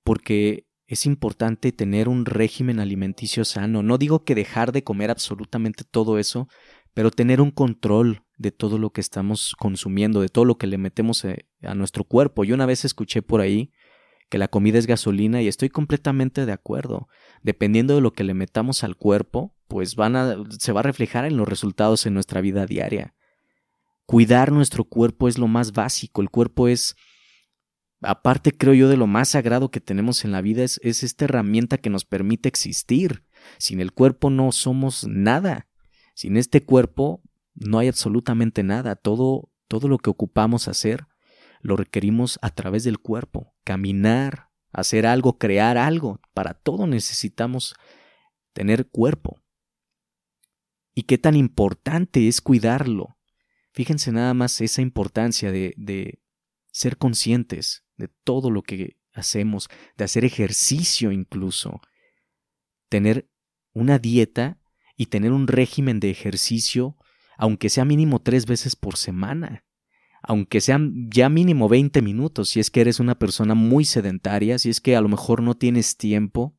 porque 0.04 0.68
es 0.88 1.06
importante 1.06 1.72
tener 1.72 2.10
un 2.10 2.26
régimen 2.26 2.80
alimenticio 2.80 3.46
sano. 3.46 3.84
No 3.84 3.98
digo 3.98 4.24
que 4.24 4.36
dejar 4.36 4.72
de 4.72 4.84
comer 4.84 5.10
absolutamente 5.10 5.84
todo 5.84 6.20
eso, 6.20 6.48
pero 6.94 7.12
tener 7.12 7.42
un 7.42 7.52
control 7.52 8.24
de 8.38 8.52
todo 8.52 8.78
lo 8.78 8.92
que 8.92 9.02
estamos 9.02 9.56
consumiendo, 9.58 10.22
de 10.22 10.30
todo 10.30 10.46
lo 10.46 10.58
que 10.58 10.68
le 10.68 10.78
metemos 10.78 11.24
eh, 11.26 11.48
a, 11.62 11.74
nuestro 11.74 12.04
cuerpo. 12.04 12.44
Yo 12.44 12.56
una 12.56 12.66
vez 12.66 12.86
escuché 12.86 13.22
por 13.22 13.42
ahí 13.42 13.72
que 14.30 14.38
la 14.38 14.48
comida 14.48 14.80
es 14.80 14.88
gasolina 14.88 15.42
y 15.42 15.48
estoy 15.48 15.70
completamente 15.70 16.46
de 16.46 16.52
acuerdo. 16.52 17.08
Dependiendo 17.44 17.96
de 17.96 18.02
lo 18.02 18.14
que 18.14 18.24
le 18.24 18.34
metamos 18.34 18.84
al 18.84 18.96
cuerpo, 18.96 19.56
pues 19.68 19.96
van 19.96 20.16
a, 20.16 20.36
se 20.60 20.72
va 20.72 20.80
a 20.80 20.84
reflejar 20.84 21.26
en 21.26 21.38
los 21.38 21.48
resultados 21.48 22.06
en 22.06 22.14
nuestra 22.14 22.42
vida 22.42 22.66
diaria. 22.66 23.14
Cuidar 24.06 24.52
nuestro 24.52 24.84
cuerpo 24.84 25.28
es 25.28 25.38
lo 25.38 25.48
más 25.48 25.72
básico. 25.74 26.22
El 26.22 26.30
cuerpo 26.30 26.68
es, 26.68 26.96
aparte 28.02 28.52
creo 28.52 28.74
yo, 28.74 28.90
de 28.90 28.98
lo 28.98 29.08
más 29.08 29.30
sagrado 29.30 29.70
que 29.70 29.80
tenemos 29.80 30.26
en 30.26 30.32
la 30.32 30.42
vida, 30.42 30.64
es, 30.64 30.80
es 30.84 31.04
esta 31.04 31.26
herramienta 31.26 31.78
que 31.78 31.90
nos 31.90 32.06
permite 32.06 32.50
existir. 32.50 33.24
Sin 33.58 33.80
el 33.80 33.94
cuerpo 33.94 34.30
no 34.30 34.52
somos 34.52 35.06
nada. 35.08 35.68
Sin 36.16 36.38
este 36.38 36.64
cuerpo 36.64 37.22
no 37.54 37.80
hay 37.80 37.88
absolutamente 37.88 38.64
nada. 38.64 38.96
Todo, 38.96 39.52
todo 39.68 39.88
lo 39.88 39.98
que 39.98 40.10
ocupamos 40.10 40.68
hacer 40.68 41.08
lo 41.66 41.76
requerimos 41.76 42.38
a 42.44 42.52
través 42.52 42.84
del 42.84 43.00
cuerpo. 43.00 43.56
Caminar, 43.64 44.50
hacer 44.72 45.08
algo, 45.08 45.40
crear 45.40 45.80
algo. 45.80 46.22
Para 46.36 46.54
todo 46.54 46.86
necesitamos 46.86 47.74
tener 48.54 48.88
cuerpo 48.88 49.42
y 50.94 51.04
qué 51.04 51.18
tan 51.18 51.36
importante 51.36 52.28
es 52.28 52.40
cuidarlo. 52.40 53.18
Fíjense 53.74 54.12
nada 54.12 54.36
más 54.36 54.62
esa 54.62 54.84
importancia 54.84 55.52
de, 55.52 55.74
de 55.76 56.22
ser 56.72 56.98
conscientes 56.98 57.84
de 57.98 58.10
todo 58.10 58.52
lo 58.52 58.62
que 58.62 58.98
hacemos, 59.14 59.68
de 59.98 60.04
hacer 60.04 60.24
ejercicio 60.24 61.12
incluso, 61.12 61.82
tener 62.90 63.28
una 63.74 63.98
dieta 63.98 64.60
y 64.96 65.08
tener 65.08 65.32
un 65.32 65.48
régimen 65.48 66.00
de 66.00 66.12
ejercicio, 66.12 66.96
aunque 67.38 67.70
sea 67.70 67.86
mínimo 67.86 68.22
tres 68.22 68.46
veces 68.46 68.76
por 68.76 68.98
semana, 68.98 69.66
aunque 70.28 70.62
sean 70.62 71.10
ya 71.10 71.30
mínimo 71.30 71.70
20 71.70 72.02
minutos, 72.02 72.50
si 72.50 72.60
es 72.60 72.72
que 72.72 72.82
eres 72.82 73.00
una 73.00 73.18
persona 73.18 73.56
muy 73.56 73.86
sedentaria, 73.86 74.60
si 74.60 74.70
es 74.70 74.82
que 74.82 74.96
a 74.96 75.02
lo 75.02 75.10
mejor 75.10 75.42
no 75.42 75.56
tienes 75.56 75.98
tiempo, 75.98 76.56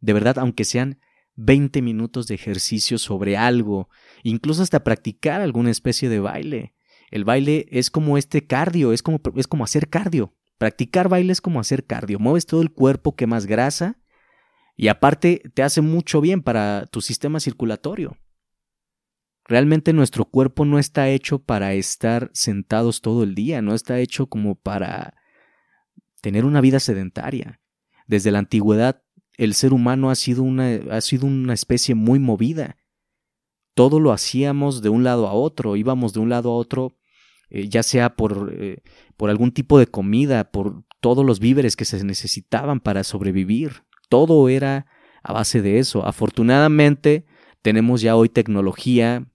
de 0.00 0.12
verdad, 0.12 0.38
aunque 0.38 0.64
sean 0.64 1.00
20 1.36 1.82
minutos 1.82 2.26
de 2.26 2.34
ejercicio 2.34 2.98
sobre 2.98 3.36
algo, 3.36 3.88
incluso 4.22 4.62
hasta 4.62 4.84
practicar 4.84 5.40
alguna 5.40 5.70
especie 5.70 6.08
de 6.08 6.20
baile. 6.20 6.74
El 7.10 7.24
baile 7.24 7.66
es 7.70 7.90
como 7.90 8.18
este 8.18 8.46
cardio, 8.46 8.92
es 8.92 9.02
como, 9.02 9.20
es 9.36 9.46
como 9.46 9.64
hacer 9.64 9.88
cardio. 9.88 10.34
Practicar 10.58 11.08
baile 11.08 11.32
es 11.32 11.40
como 11.40 11.60
hacer 11.60 11.86
cardio. 11.86 12.18
Mueves 12.18 12.46
todo 12.46 12.62
el 12.62 12.72
cuerpo, 12.72 13.16
quemas 13.16 13.46
grasa 13.46 13.98
y 14.76 14.88
aparte 14.88 15.42
te 15.54 15.62
hace 15.62 15.80
mucho 15.80 16.20
bien 16.20 16.42
para 16.42 16.86
tu 16.86 17.00
sistema 17.00 17.40
circulatorio. 17.40 18.16
Realmente 19.46 19.92
nuestro 19.92 20.24
cuerpo 20.24 20.64
no 20.64 20.78
está 20.78 21.08
hecho 21.08 21.40
para 21.40 21.74
estar 21.74 22.30
sentados 22.32 23.00
todo 23.00 23.24
el 23.24 23.34
día, 23.34 23.60
no 23.60 23.74
está 23.74 23.98
hecho 23.98 24.26
como 24.26 24.54
para 24.54 25.14
tener 26.20 26.44
una 26.44 26.60
vida 26.60 26.80
sedentaria. 26.80 27.60
Desde 28.06 28.30
la 28.30 28.38
antigüedad 28.38 29.02
el 29.36 29.54
ser 29.54 29.72
humano 29.72 30.10
ha 30.10 30.14
sido 30.14 30.42
una, 30.42 30.78
ha 30.90 31.00
sido 31.00 31.26
una 31.26 31.54
especie 31.54 31.94
muy 31.94 32.18
movida. 32.18 32.76
Todo 33.74 34.00
lo 34.00 34.12
hacíamos 34.12 34.82
de 34.82 34.90
un 34.90 35.02
lado 35.02 35.26
a 35.26 35.32
otro, 35.32 35.76
íbamos 35.76 36.12
de 36.12 36.20
un 36.20 36.28
lado 36.28 36.50
a 36.50 36.54
otro, 36.54 36.98
eh, 37.48 37.68
ya 37.68 37.82
sea 37.82 38.14
por, 38.16 38.54
eh, 38.56 38.82
por 39.16 39.30
algún 39.30 39.52
tipo 39.52 39.78
de 39.78 39.86
comida, 39.86 40.50
por 40.50 40.84
todos 41.00 41.24
los 41.24 41.40
víveres 41.40 41.74
que 41.74 41.84
se 41.84 42.04
necesitaban 42.04 42.80
para 42.80 43.02
sobrevivir. 43.02 43.82
Todo 44.08 44.48
era 44.48 44.86
a 45.22 45.32
base 45.32 45.62
de 45.62 45.78
eso. 45.78 46.06
Afortunadamente 46.06 47.24
tenemos 47.62 48.02
ya 48.02 48.14
hoy 48.14 48.28
tecnología, 48.28 49.26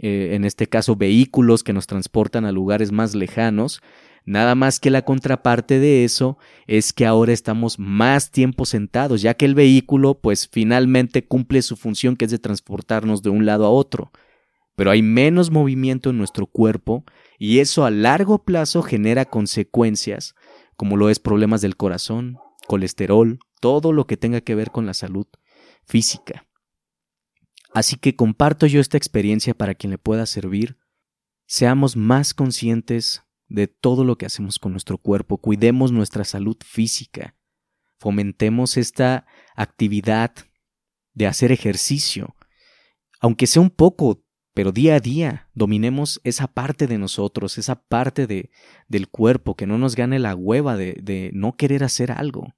eh, 0.00 0.34
en 0.34 0.44
este 0.44 0.66
caso 0.66 0.96
vehículos 0.96 1.62
que 1.62 1.72
nos 1.72 1.86
transportan 1.86 2.44
a 2.44 2.52
lugares 2.52 2.90
más 2.90 3.14
lejanos, 3.14 3.80
Nada 4.24 4.54
más 4.54 4.80
que 4.80 4.90
la 4.90 5.02
contraparte 5.02 5.78
de 5.78 6.04
eso 6.04 6.38
es 6.66 6.92
que 6.92 7.06
ahora 7.06 7.32
estamos 7.32 7.78
más 7.78 8.30
tiempo 8.30 8.66
sentados, 8.66 9.22
ya 9.22 9.34
que 9.34 9.46
el 9.46 9.54
vehículo 9.54 10.20
pues 10.20 10.48
finalmente 10.48 11.26
cumple 11.26 11.62
su 11.62 11.76
función 11.76 12.16
que 12.16 12.26
es 12.26 12.30
de 12.30 12.38
transportarnos 12.38 13.22
de 13.22 13.30
un 13.30 13.46
lado 13.46 13.64
a 13.64 13.70
otro. 13.70 14.12
Pero 14.76 14.90
hay 14.90 15.02
menos 15.02 15.50
movimiento 15.50 16.10
en 16.10 16.18
nuestro 16.18 16.46
cuerpo 16.46 17.04
y 17.38 17.58
eso 17.58 17.84
a 17.84 17.90
largo 17.90 18.44
plazo 18.44 18.82
genera 18.82 19.24
consecuencias 19.24 20.34
como 20.76 20.96
lo 20.96 21.10
es 21.10 21.18
problemas 21.18 21.60
del 21.60 21.76
corazón, 21.76 22.38
colesterol, 22.66 23.38
todo 23.60 23.92
lo 23.92 24.06
que 24.06 24.16
tenga 24.16 24.40
que 24.40 24.54
ver 24.54 24.70
con 24.70 24.86
la 24.86 24.94
salud 24.94 25.26
física. 25.84 26.46
Así 27.72 27.96
que 27.96 28.16
comparto 28.16 28.66
yo 28.66 28.80
esta 28.80 28.96
experiencia 28.96 29.54
para 29.54 29.74
quien 29.74 29.90
le 29.90 29.98
pueda 29.98 30.26
servir. 30.26 30.78
Seamos 31.46 31.96
más 31.96 32.34
conscientes 32.34 33.22
de 33.48 33.66
todo 33.66 34.04
lo 34.04 34.16
que 34.16 34.26
hacemos 34.26 34.58
con 34.58 34.72
nuestro 34.72 34.98
cuerpo, 34.98 35.38
cuidemos 35.38 35.90
nuestra 35.90 36.24
salud 36.24 36.56
física, 36.64 37.34
fomentemos 37.98 38.76
esta 38.76 39.26
actividad 39.56 40.32
de 41.14 41.26
hacer 41.26 41.50
ejercicio, 41.50 42.36
aunque 43.20 43.48
sea 43.48 43.60
un 43.60 43.70
poco, 43.70 44.24
pero 44.54 44.70
día 44.70 44.94
a 44.94 45.00
día, 45.00 45.50
dominemos 45.52 46.20
esa 46.22 46.46
parte 46.46 46.86
de 46.86 46.98
nosotros, 46.98 47.58
esa 47.58 47.82
parte 47.82 48.28
de, 48.28 48.50
del 48.88 49.08
cuerpo, 49.08 49.56
que 49.56 49.66
no 49.66 49.78
nos 49.78 49.96
gane 49.96 50.20
la 50.20 50.36
hueva 50.36 50.76
de, 50.76 50.96
de 51.02 51.30
no 51.34 51.56
querer 51.56 51.82
hacer 51.82 52.12
algo, 52.12 52.54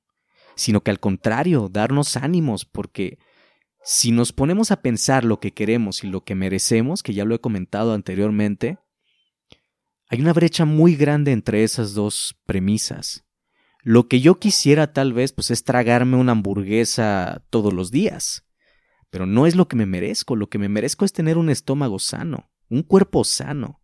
sino 0.55 0.83
que 0.83 0.91
al 0.91 1.01
contrario, 1.01 1.71
darnos 1.71 2.19
ánimos, 2.19 2.67
porque 2.67 3.19
si 3.85 4.13
nos 4.13 4.33
ponemos 4.33 4.71
a 4.71 4.83
pensar 4.83 5.25
lo 5.25 5.41
que 5.41 5.53
queremos 5.53 6.05
y 6.05 6.09
lo 6.09 6.25
que 6.25 6.35
merecemos, 6.35 7.03
que 7.03 7.15
ya 7.15 7.25
lo 7.25 7.35
he 7.35 7.41
comentado 7.41 7.95
anteriormente, 7.95 8.79
hay 10.09 10.21
una 10.21 10.33
brecha 10.33 10.65
muy 10.65 10.95
grande 10.95 11.33
entre 11.33 11.65
esas 11.65 11.95
dos 11.95 12.39
premisas. 12.45 13.25
Lo 13.83 14.09
que 14.09 14.21
yo 14.21 14.39
quisiera 14.39 14.93
tal 14.93 15.13
vez 15.13 15.33
pues 15.33 15.51
es 15.51 15.65
tragarme 15.65 16.17
una 16.17 16.33
hamburguesa 16.33 17.45
todos 17.51 17.73
los 17.73 17.91
días. 17.91 18.47
Pero 19.11 19.27
no 19.27 19.47
es 19.47 19.57
lo 19.57 19.69
que 19.69 19.77
me 19.77 19.87
merezco, 19.87 20.37
lo 20.37 20.49
que 20.49 20.59
me 20.59 20.69
merezco 20.69 21.05
es 21.05 21.13
tener 21.13 21.37
un 21.37 21.51
estómago 21.51 21.99
sano, 21.99 22.51
un 22.69 22.83
cuerpo 22.83 23.25
sano, 23.25 23.83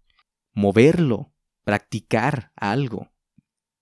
moverlo, 0.55 1.35
practicar 1.65 2.53
algo. 2.57 3.11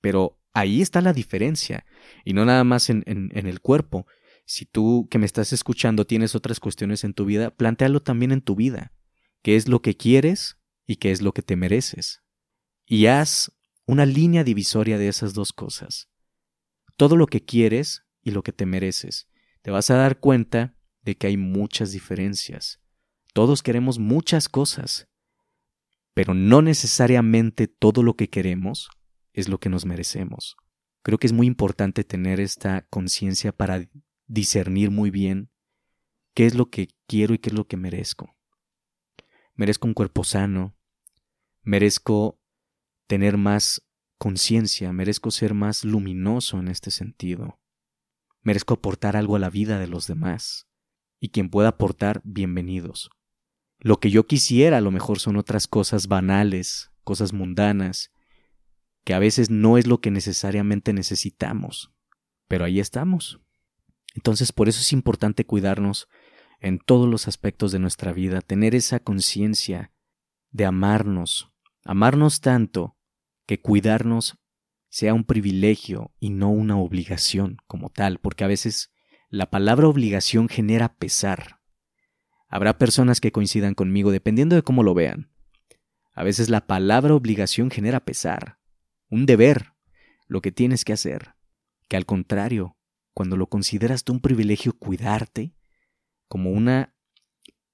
Pero 0.01 0.41
ahí 0.53 0.83
está 0.83 1.01
la 1.03 1.13
diferencia, 1.13 1.85
y 2.25 2.33
no 2.33 2.45
nada 2.45 2.65
más 2.65 2.91
en, 2.91 3.05
en, 3.07 3.47
el 3.47 3.61
cuerpo. 3.61 4.07
Si 4.47 4.65
tú 4.65 5.07
que 5.11 5.19
me 5.19 5.27
estás 5.27 5.53
escuchando 5.53 6.07
tienes 6.07 6.35
otras 6.35 6.61
cuestiones 6.61 7.05
en 7.05 7.13
tu 7.13 7.27
vida, 7.27 7.51
plantealo 7.51 8.01
también 8.01 8.33
en 8.33 8.41
tu 8.41 8.57
vida. 8.57 8.93
¿Qué 9.43 9.57
es 9.57 9.69
lo 9.69 9.83
que 9.83 9.97
quieres 9.97 10.57
y 10.87 10.97
qué 10.97 11.11
es 11.11 11.21
lo 11.21 11.33
que 11.33 11.43
te 11.43 11.57
mereces? 11.57 12.23
y 12.87 13.07
haz 13.07 13.53
una 13.85 14.07
línea 14.07 14.45
divisoria 14.45 14.97
de 14.97 15.09
esas 15.09 15.35
dos 15.35 15.53
cosas. 15.53 16.09
Todo 16.97 17.17
lo 17.17 17.27
que 17.27 17.45
quieres 17.45 18.05
y 18.23 18.31
lo 18.31 18.43
que 18.43 18.53
te 18.53 18.65
mereces. 18.65 19.29
Te 19.63 19.71
vas 19.71 19.91
a 19.91 19.97
dar 19.97 20.21
cuenta 20.21 20.77
de 21.03 21.17
que 21.17 21.27
hay 21.27 21.37
muchas 21.37 21.93
diferencias. 21.93 22.81
Todos 23.35 23.63
queremos 23.63 23.99
muchas 23.99 24.49
cosas, 24.49 25.09
pero 26.15 26.33
no 26.33 26.63
necesariamente 26.63 27.67
todo 27.67 28.03
lo 28.03 28.15
que 28.15 28.31
queremos 28.31 28.89
es 29.35 29.49
lo 29.49 29.59
que 29.59 29.69
nos 29.69 29.85
merecemos. 29.85 30.57
Creo 31.03 31.19
que 31.19 31.27
es 31.27 31.33
muy 31.33 31.47
importante 31.47 32.05
tener 32.05 32.41
esta 32.41 32.87
conciencia 32.89 33.53
para 33.53 33.87
discernir 34.27 34.91
muy 34.91 35.11
bien 35.11 35.51
qué 36.35 36.47
es 36.47 36.55
lo 36.55 36.71
que 36.71 36.89
quiero 37.07 37.35
y 37.35 37.39
qué 37.39 37.51
es 37.51 37.55
lo 37.55 37.67
que 37.67 37.77
merezco. 37.77 38.37
Merezco 39.55 39.87
un 39.87 39.95
cuerpo 39.95 40.25
sano, 40.25 40.77
merezco 41.63 42.39
tener 43.07 43.37
más 43.37 43.87
conciencia, 44.19 44.93
merezco 44.93 45.31
ser 45.31 45.55
más 45.55 45.85
luminoso 45.85 46.59
en 46.59 46.69
este 46.69 46.91
sentido. 46.91 47.59
Merezco 48.43 48.75
aportar 48.75 49.17
algo 49.17 49.37
a 49.37 49.39
la 49.39 49.51
vida 49.51 49.79
de 49.79 49.87
los 49.87 50.07
demás. 50.07 50.69
Y 51.19 51.31
quien 51.31 51.49
pueda 51.49 51.71
aportar, 51.71 52.21
bienvenidos. 52.25 53.11
Lo 53.79 53.99
que 53.99 54.11
yo 54.11 54.27
quisiera 54.27 54.79
a 54.79 54.81
lo 54.81 54.91
mejor 54.91 55.19
son 55.19 55.37
otras 55.37 55.67
cosas 55.67 56.07
banales, 56.07 56.91
cosas 57.05 57.33
mundanas, 57.33 58.13
que 59.05 59.15
a 59.15 59.19
veces 59.19 59.51
no 59.51 59.79
es 59.79 59.87
lo 59.87 60.01
que 60.01 60.11
necesariamente 60.11 60.93
necesitamos, 60.93 61.93
pero 62.49 62.65
ahí 62.65 62.81
estamos. 62.81 63.41
Entonces 64.17 64.51
por 64.51 64.69
eso 64.69 64.81
es 64.81 64.93
importante 64.93 65.45
cuidarnos 65.45 66.09
en 66.61 66.79
todos 66.79 67.09
los 67.09 67.29
aspectos 67.29 67.71
de 67.71 67.79
nuestra 67.79 68.13
vida, 68.13 68.41
tener 68.41 68.75
esa 68.75 68.99
conciencia 68.99 69.93
de 70.51 70.65
amarnos, 70.65 71.53
amarnos 71.85 72.41
tanto 72.41 72.97
que 73.47 73.61
cuidarnos 73.61 74.39
sea 74.89 75.13
un 75.13 75.25
privilegio 75.25 76.15
y 76.19 76.31
no 76.31 76.49
una 76.49 76.79
obligación 76.79 77.59
como 77.67 77.91
tal, 77.91 78.19
porque 78.19 78.45
a 78.45 78.47
veces 78.47 78.91
la 79.29 79.51
palabra 79.51 79.87
obligación 79.87 80.49
genera 80.49 80.97
pesar. 80.97 81.61
Habrá 82.49 82.79
personas 82.79 83.21
que 83.21 83.33
coincidan 83.33 83.75
conmigo 83.75 84.13
dependiendo 84.13 84.57
de 84.57 84.63
cómo 84.63 84.83
lo 84.83 84.95
vean. 84.95 85.31
A 86.15 86.25
veces 86.25 86.49
la 86.49 86.67
palabra 86.67 87.15
obligación 87.15 87.71
genera 87.71 88.05
pesar, 88.05 88.59
un 89.11 89.27
deber, 89.27 89.75
lo 90.27 90.41
que 90.41 90.53
tienes 90.53 90.87
que 90.87 90.95
hacer, 90.95 91.35
que 91.89 91.99
al 91.99 92.07
contrario, 92.07 92.76
cuando 93.17 93.39
lo 93.39 93.47
consideras 93.47 94.05
un 94.09 94.21
privilegio 94.21 94.75
cuidarte, 94.75 95.57
como 96.29 96.51
una 96.51 96.95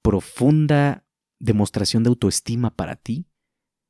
profunda 0.01 1.05
demostración 1.41 2.05
de 2.05 2.11
autoestima 2.11 2.77
para 2.77 2.95
ti, 2.95 3.27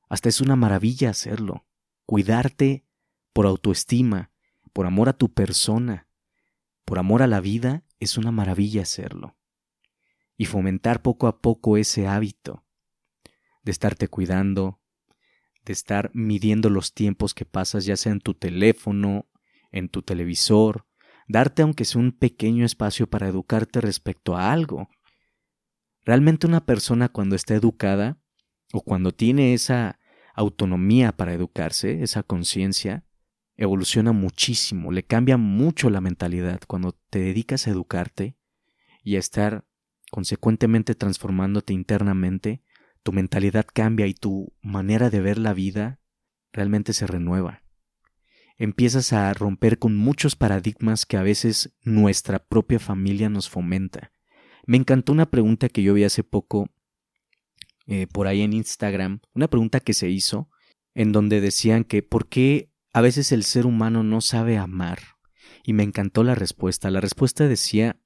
hasta 0.09 0.30
es 0.30 0.40
una 0.40 0.56
maravilla 0.56 1.11
hacerlo. 1.11 1.66
Cuidarte 2.06 2.87
por 3.35 3.44
autoestima, 3.44 4.32
por 4.73 4.87
amor 4.87 5.11
a 5.11 5.12
tu 5.12 5.35
persona, 5.35 6.09
por 6.87 6.99
amor 6.99 7.21
a 7.21 7.26
la 7.26 7.40
vida, 7.40 7.85
es 8.00 8.16
una 8.16 8.32
maravilla 8.32 8.80
hacerlo. 8.80 9.37
Y 10.38 10.47
fomentar 10.47 11.02
poco 11.02 11.26
a 11.26 11.42
poco 11.42 11.76
ese 11.76 12.06
hábito 12.06 12.64
de 13.62 13.73
estarte 13.73 14.09
cuidando, 14.09 14.80
de 15.66 15.75
estar 15.75 16.11
midiendo 16.14 16.71
los 16.71 16.94
tiempos 16.94 17.35
que 17.35 17.44
pasas 17.44 17.85
ya 17.85 17.99
sea 17.99 18.12
en 18.12 18.21
tu 18.21 18.32
teléfono, 18.32 19.28
en 19.71 19.90
tu 19.90 20.00
televisor, 20.00 20.87
darte 21.29 21.62
aunque 21.62 21.85
sea 21.85 22.00
un 22.00 22.12
pequeño 22.12 22.64
espacio 22.64 23.09
para 23.09 23.29
educarte 23.29 23.81
respecto 23.81 24.37
a 24.37 24.52
algo. 24.52 24.88
Realmente 26.05 26.47
una 26.47 26.64
persona 26.64 27.09
cuando 27.09 27.37
está 27.37 27.55
educada 27.55 28.19
o 28.73 28.83
cuando 28.83 29.12
tiene 29.12 29.55
esa 29.55 29.99
autonomía 30.35 31.12
para 31.12 31.35
educarse, 31.35 32.02
esa 32.02 32.23
conciencia, 32.23 33.05
evoluciona 33.57 34.12
muchísimo, 34.12 34.91
le 34.91 35.05
cambia 35.05 35.37
mucho 35.37 35.91
la 35.91 36.00
mentalidad 36.00 36.61
cuando 36.67 36.99
te 37.11 37.21
dedicas 37.21 37.67
a 37.67 37.71
educarte 37.71 38.37
y 39.02 39.17
a 39.17 39.19
estar 39.19 39.67
consecuentemente 40.11 40.95
transformándote 40.95 41.73
internamente, 41.73 42.62
tu 43.02 43.12
mentalidad 43.12 43.67
cambia 43.73 44.07
y 44.07 44.14
tu 44.14 44.52
manera 44.61 45.11
de 45.11 45.21
ver 45.21 45.38
la 45.38 45.55
vida 45.55 46.00
realmente 46.52 46.93
se 46.93 47.07
renueva. 47.07 47.62
Empiezas 48.62 49.12
a 49.12 49.35
romper 49.35 49.81
con 49.81 49.97
muchos 49.97 50.37
paradigmas 50.37 51.04
que 51.04 51.16
a 51.16 51.25
veces 51.25 51.75
nuestra 51.83 52.38
propia 52.38 52.78
familia 52.78 53.28
nos 53.28 53.50
fomenta. 53.50 54.12
Me 54.66 54.76
encantó 54.76 55.11
una 55.11 55.28
pregunta 55.28 55.69
que 55.69 55.83
yo 55.83 55.95
vi 55.95 56.04
hace 56.04 56.23
poco 56.23 56.71
eh, 57.88 58.07
por 58.07 58.28
ahí 58.28 58.40
en 58.40 58.52
Instagram, 58.52 59.19
una 59.35 59.49
pregunta 59.49 59.81
que 59.81 59.95
se 59.95 60.11
hizo 60.11 60.49
en 60.95 61.11
donde 61.11 61.40
decían 61.40 61.83
que 61.83 62.04
¿por 62.04 62.28
qué 62.28 62.71
a 62.92 63.00
veces 63.00 63.33
el 63.33 63.42
ser 63.42 63.66
humano 63.66 64.04
no 64.04 64.21
sabe 64.21 64.59
amar? 64.59 65.00
Y 65.64 65.73
me 65.73 65.83
encantó 65.83 66.23
la 66.23 66.37
respuesta. 66.37 66.88
La 66.92 67.00
respuesta 67.00 67.49
decía, 67.49 68.00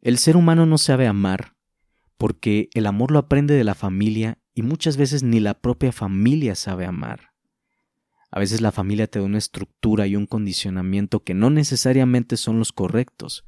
el 0.00 0.18
ser 0.18 0.36
humano 0.36 0.66
no 0.66 0.78
sabe 0.78 1.08
amar 1.08 1.56
porque 2.16 2.70
el 2.74 2.86
amor 2.86 3.10
lo 3.10 3.18
aprende 3.18 3.54
de 3.54 3.64
la 3.64 3.74
familia 3.74 4.38
y 4.54 4.62
muchas 4.62 4.96
veces 4.96 5.24
ni 5.24 5.40
la 5.40 5.54
propia 5.54 5.90
familia 5.90 6.54
sabe 6.54 6.86
amar. 6.86 7.27
A 8.30 8.38
veces 8.38 8.60
la 8.60 8.72
familia 8.72 9.06
te 9.06 9.18
da 9.18 9.24
una 9.24 9.38
estructura 9.38 10.06
y 10.06 10.16
un 10.16 10.26
condicionamiento 10.26 11.24
que 11.24 11.34
no 11.34 11.50
necesariamente 11.50 12.36
son 12.36 12.58
los 12.58 12.72
correctos, 12.72 13.44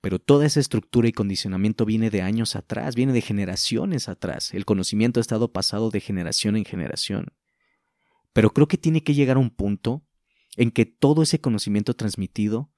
pero 0.00 0.20
toda 0.20 0.46
esa 0.46 0.60
estructura 0.60 1.08
y 1.08 1.12
condicionamiento 1.12 1.84
viene 1.84 2.10
de 2.10 2.22
años 2.22 2.54
atrás, 2.54 2.94
viene 2.94 3.12
de 3.12 3.20
generaciones 3.20 4.08
atrás. 4.08 4.54
El 4.54 4.64
conocimiento 4.64 5.18
ha 5.18 5.22
estado 5.22 5.52
pasado 5.52 5.90
de 5.90 6.00
generación 6.00 6.56
en 6.56 6.64
generación. 6.64 7.32
Pero 8.32 8.50
creo 8.50 8.68
que 8.68 8.78
tiene 8.78 9.02
que 9.02 9.14
llegar 9.14 9.36
a 9.36 9.40
un 9.40 9.50
punto 9.50 10.06
en 10.56 10.70
que 10.70 10.86
todo 10.86 11.22
ese 11.22 11.40
conocimiento 11.40 11.94
transmitido 11.94 12.70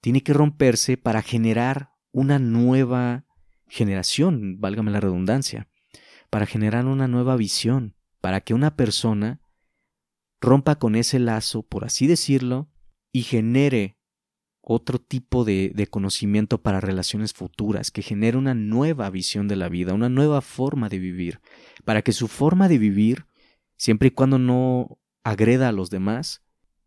tiene 0.00 0.22
que 0.22 0.34
romperse 0.34 0.96
para 0.96 1.22
generar 1.22 1.92
una 2.10 2.38
nueva 2.38 3.24
generación, 3.68 4.60
válgame 4.60 4.90
la 4.90 5.00
redundancia, 5.00 5.68
para 6.28 6.46
generar 6.46 6.84
una 6.86 7.08
nueva 7.08 7.36
visión, 7.36 7.96
para 8.20 8.40
que 8.40 8.52
una 8.52 8.76
persona 8.76 9.41
rompa 10.42 10.74
con 10.76 10.96
ese 10.96 11.18
lazo, 11.18 11.62
por 11.62 11.84
así 11.84 12.06
decirlo, 12.06 12.68
y 13.12 13.22
genere 13.22 13.96
otro 14.60 15.00
tipo 15.00 15.44
de, 15.44 15.88
conocimiento 15.90 16.62
para 16.62 16.80
relaciones 16.80 17.32
futuras, 17.32 17.90
que 17.90 18.02
genere 18.02 18.36
una 18.36 18.54
nueva 18.54 19.08
visión 19.10 19.48
de 19.48 19.56
la 19.56 19.68
vida, 19.68 19.94
una 19.94 20.08
nueva 20.08 20.40
forma 20.40 20.88
de 20.88 20.98
vivir, 20.98 21.40
para 21.84 22.02
que 22.02 22.12
su 22.12 22.28
forma 22.28 22.68
de 22.68 22.78
vivir 22.78 23.26
siempre 23.76 24.08
y 24.08 24.10
cuando 24.10 24.38
no 24.38 24.98
agreda 25.24 25.68
a 25.68 25.72
los 25.72 25.90
demás, 25.90 26.42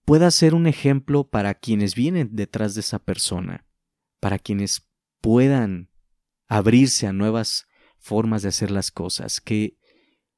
pueda 0.06 0.30
ser 0.32 0.54
un 0.54 0.68
ejemplo 0.68 1.30
para 1.30 1.54
quienes 1.56 1.96
vienen 1.96 2.30
detrás 2.34 2.76
de 2.76 2.82
esa 2.82 3.00
persona, 3.00 3.66
para 4.20 4.40
quienes 4.40 4.90
puedan 5.20 5.90
abrirse 6.48 7.08
a 7.08 7.14
nuevas 7.14 7.68
formas 7.98 8.42
de 8.42 8.50
hacer 8.50 8.72
las 8.72 8.92
cosas, 8.92 9.42
que 9.42 9.78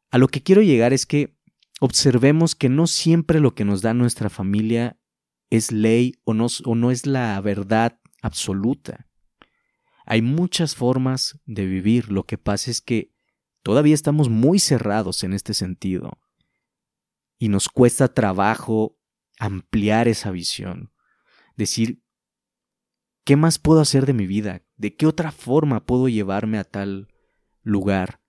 a 0.09 0.17
lo 0.17 0.27
que 0.27 0.41
quiero 0.41 0.61
llegar 0.61 0.93
es 0.93 1.05
que 1.05 1.36
observemos 1.79 2.55
que 2.55 2.69
no 2.69 2.87
siempre 2.87 3.39
lo 3.39 3.53
que 3.53 3.65
nos 3.65 3.81
da 3.81 3.93
nuestra 3.93 4.29
familia 4.29 4.99
es 5.49 5.71
ley 5.71 6.15
o 6.23 6.33
no, 6.33 6.47
o 6.65 6.75
no 6.75 6.91
es 6.91 7.05
la 7.05 7.39
verdad 7.41 7.99
absoluta. 8.21 9.07
Hay 10.05 10.21
muchas 10.21 10.75
formas 10.75 11.39
de 11.45 11.65
vivir, 11.65 12.11
lo 12.11 12.23
que 12.23 12.37
pasa 12.37 12.71
es 12.71 12.81
que 12.81 13.13
todavía 13.61 13.93
estamos 13.93 14.29
muy 14.29 14.59
cerrados 14.59 15.23
en 15.23 15.33
este 15.33 15.53
sentido 15.53 16.19
y 17.37 17.49
nos 17.49 17.69
cuesta 17.69 18.13
trabajo 18.13 18.97
ampliar 19.39 20.07
esa 20.07 20.31
visión. 20.31 20.91
Decir, 21.55 22.01
¿qué 23.23 23.35
más 23.35 23.59
puedo 23.59 23.81
hacer 23.81 24.05
de 24.05 24.13
mi 24.13 24.27
vida? 24.27 24.63
¿De 24.77 24.95
qué 24.95 25.05
otra 25.05 25.31
forma 25.31 25.85
puedo 25.85 26.07
llevarme 26.07 26.57
a 26.57 26.63
tal 26.63 27.13
lugar, 27.61 28.21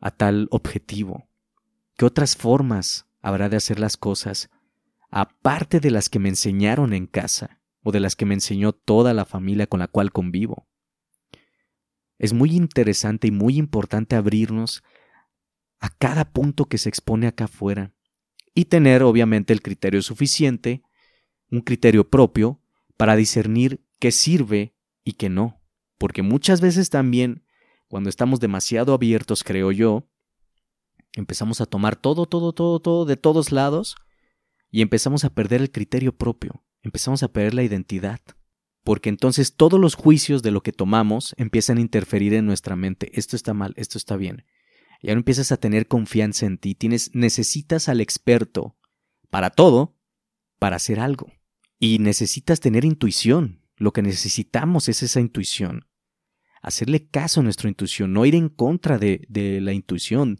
a 0.00 0.10
tal 0.10 0.48
objetivo? 0.50 1.27
¿Qué 1.98 2.04
otras 2.04 2.36
formas 2.36 3.08
habrá 3.22 3.48
de 3.48 3.56
hacer 3.56 3.80
las 3.80 3.96
cosas, 3.96 4.50
aparte 5.10 5.80
de 5.80 5.90
las 5.90 6.08
que 6.08 6.20
me 6.20 6.28
enseñaron 6.28 6.92
en 6.92 7.08
casa 7.08 7.60
o 7.82 7.90
de 7.90 7.98
las 7.98 8.14
que 8.14 8.24
me 8.24 8.34
enseñó 8.34 8.72
toda 8.72 9.12
la 9.14 9.24
familia 9.24 9.66
con 9.66 9.80
la 9.80 9.88
cual 9.88 10.12
convivo? 10.12 10.68
Es 12.16 12.32
muy 12.32 12.52
interesante 12.52 13.26
y 13.26 13.30
muy 13.32 13.56
importante 13.56 14.14
abrirnos 14.14 14.84
a 15.80 15.88
cada 15.88 16.30
punto 16.30 16.66
que 16.66 16.78
se 16.78 16.88
expone 16.88 17.26
acá 17.26 17.46
afuera 17.46 17.92
y 18.54 18.66
tener 18.66 19.02
obviamente 19.02 19.52
el 19.52 19.60
criterio 19.60 20.00
suficiente, 20.00 20.84
un 21.50 21.62
criterio 21.62 22.08
propio, 22.08 22.60
para 22.96 23.16
discernir 23.16 23.84
qué 23.98 24.12
sirve 24.12 24.72
y 25.02 25.14
qué 25.14 25.30
no. 25.30 25.60
Porque 25.98 26.22
muchas 26.22 26.60
veces 26.60 26.90
también, 26.90 27.42
cuando 27.88 28.08
estamos 28.08 28.38
demasiado 28.38 28.94
abiertos, 28.94 29.42
creo 29.42 29.72
yo, 29.72 30.08
empezamos 31.18 31.60
a 31.60 31.66
tomar 31.66 31.96
todo, 31.96 32.26
todo, 32.26 32.52
todo, 32.52 32.80
todo 32.80 33.04
de 33.04 33.16
todos 33.16 33.52
lados 33.52 33.96
y 34.70 34.82
empezamos 34.82 35.24
a 35.24 35.30
perder 35.30 35.60
el 35.60 35.70
criterio 35.70 36.16
propio, 36.16 36.64
empezamos 36.82 37.22
a 37.22 37.28
perder 37.28 37.54
la 37.54 37.64
identidad. 37.64 38.20
Porque 38.84 39.10
entonces 39.10 39.54
todos 39.54 39.78
los 39.78 39.96
juicios 39.96 40.42
de 40.42 40.50
lo 40.50 40.62
que 40.62 40.72
tomamos 40.72 41.34
empiezan 41.36 41.76
a 41.76 41.82
interferir 41.82 42.32
en 42.32 42.46
nuestra 42.46 42.74
mente. 42.74 43.10
Esto 43.18 43.36
está 43.36 43.52
mal, 43.52 43.74
esto 43.76 43.98
está 43.98 44.16
bien. 44.16 44.46
Y 45.02 45.08
ahora 45.08 45.18
empiezas 45.18 45.52
a 45.52 45.58
tener 45.58 45.88
confianza 45.88 46.46
en 46.46 46.56
ti. 46.56 46.74
Tienes, 46.74 47.14
necesitas 47.14 47.88
al 47.88 48.00
experto 48.00 48.78
para 49.28 49.50
todo, 49.50 49.96
para 50.58 50.76
hacer 50.76 51.00
algo. 51.00 51.30
Y 51.78 51.98
necesitas 51.98 52.60
tener 52.60 52.84
intuición. 52.84 53.62
Lo 53.76 53.92
que 53.92 54.00
necesitamos 54.00 54.88
es 54.88 55.02
esa 55.02 55.20
intuición. 55.20 55.86
Hacerle 56.62 57.08
caso 57.08 57.40
a 57.40 57.42
nuestra 57.42 57.68
intuición, 57.68 58.12
no 58.12 58.24
ir 58.24 58.34
en 58.34 58.48
contra 58.48 58.98
de, 58.98 59.26
de 59.28 59.60
la 59.60 59.72
intuición. 59.72 60.38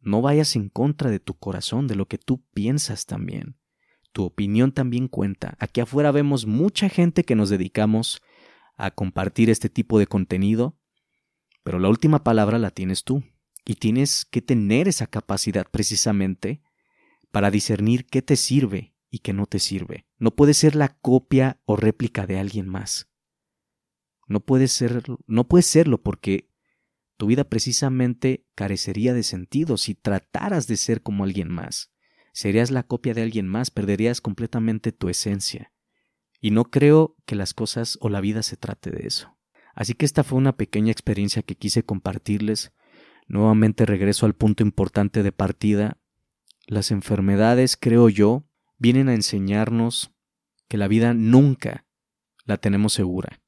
No 0.00 0.22
vayas 0.22 0.56
en 0.56 0.68
contra 0.68 1.10
de 1.10 1.20
tu 1.20 1.34
corazón, 1.34 1.86
de 1.86 1.94
lo 1.94 2.06
que 2.06 2.18
tú 2.18 2.42
piensas 2.54 3.06
también. 3.06 3.56
Tu 4.12 4.24
opinión 4.24 4.72
también 4.72 5.08
cuenta. 5.08 5.56
Aquí 5.58 5.80
afuera 5.80 6.10
vemos 6.10 6.46
mucha 6.46 6.88
gente 6.88 7.24
que 7.24 7.36
nos 7.36 7.50
dedicamos 7.50 8.22
a 8.76 8.90
compartir 8.90 9.50
este 9.50 9.68
tipo 9.68 9.98
de 9.98 10.06
contenido, 10.06 10.76
pero 11.62 11.78
la 11.78 11.88
última 11.88 12.24
palabra 12.24 12.58
la 12.58 12.70
tienes 12.70 13.04
tú. 13.04 13.22
Y 13.66 13.74
tienes 13.74 14.24
que 14.24 14.40
tener 14.40 14.88
esa 14.88 15.06
capacidad 15.06 15.66
precisamente 15.70 16.62
para 17.30 17.50
discernir 17.50 18.06
qué 18.06 18.22
te 18.22 18.36
sirve 18.36 18.94
y 19.10 19.18
qué 19.18 19.32
no 19.32 19.46
te 19.46 19.58
sirve. 19.58 20.06
No 20.18 20.34
puedes 20.34 20.56
ser 20.56 20.74
la 20.74 20.88
copia 20.88 21.60
o 21.66 21.76
réplica 21.76 22.26
de 22.26 22.38
alguien 22.38 22.68
más. 22.68 23.10
No 24.26 24.40
puedes 24.40 24.72
ser, 24.72 25.02
no 25.26 25.46
puedes 25.46 25.66
serlo 25.66 26.02
porque 26.02 26.49
tu 27.20 27.26
vida 27.26 27.44
precisamente 27.44 28.46
carecería 28.54 29.12
de 29.12 29.22
sentido 29.22 29.76
si 29.76 29.94
trataras 29.94 30.66
de 30.66 30.78
ser 30.78 31.02
como 31.02 31.24
alguien 31.24 31.50
más. 31.50 31.92
Serías 32.32 32.70
la 32.70 32.82
copia 32.82 33.12
de 33.12 33.20
alguien 33.20 33.46
más, 33.46 33.70
perderías 33.70 34.22
completamente 34.22 34.90
tu 34.90 35.10
esencia. 35.10 35.70
Y 36.40 36.50
no 36.50 36.64
creo 36.64 37.18
que 37.26 37.34
las 37.34 37.52
cosas 37.52 37.98
o 38.00 38.08
la 38.08 38.22
vida 38.22 38.42
se 38.42 38.56
trate 38.56 38.90
de 38.90 39.06
eso. 39.06 39.36
Así 39.74 39.92
que 39.92 40.06
esta 40.06 40.24
fue 40.24 40.38
una 40.38 40.56
pequeña 40.56 40.92
experiencia 40.92 41.42
que 41.42 41.56
quise 41.56 41.82
compartirles. 41.82 42.72
Nuevamente 43.28 43.84
regreso 43.84 44.24
al 44.24 44.34
punto 44.34 44.62
importante 44.62 45.22
de 45.22 45.30
partida. 45.30 45.98
Las 46.66 46.90
enfermedades, 46.90 47.76
creo 47.76 48.08
yo, 48.08 48.48
vienen 48.78 49.10
a 49.10 49.14
enseñarnos 49.14 50.10
que 50.68 50.78
la 50.78 50.88
vida 50.88 51.12
nunca 51.12 51.84
la 52.46 52.56
tenemos 52.56 52.94
segura. 52.94 53.42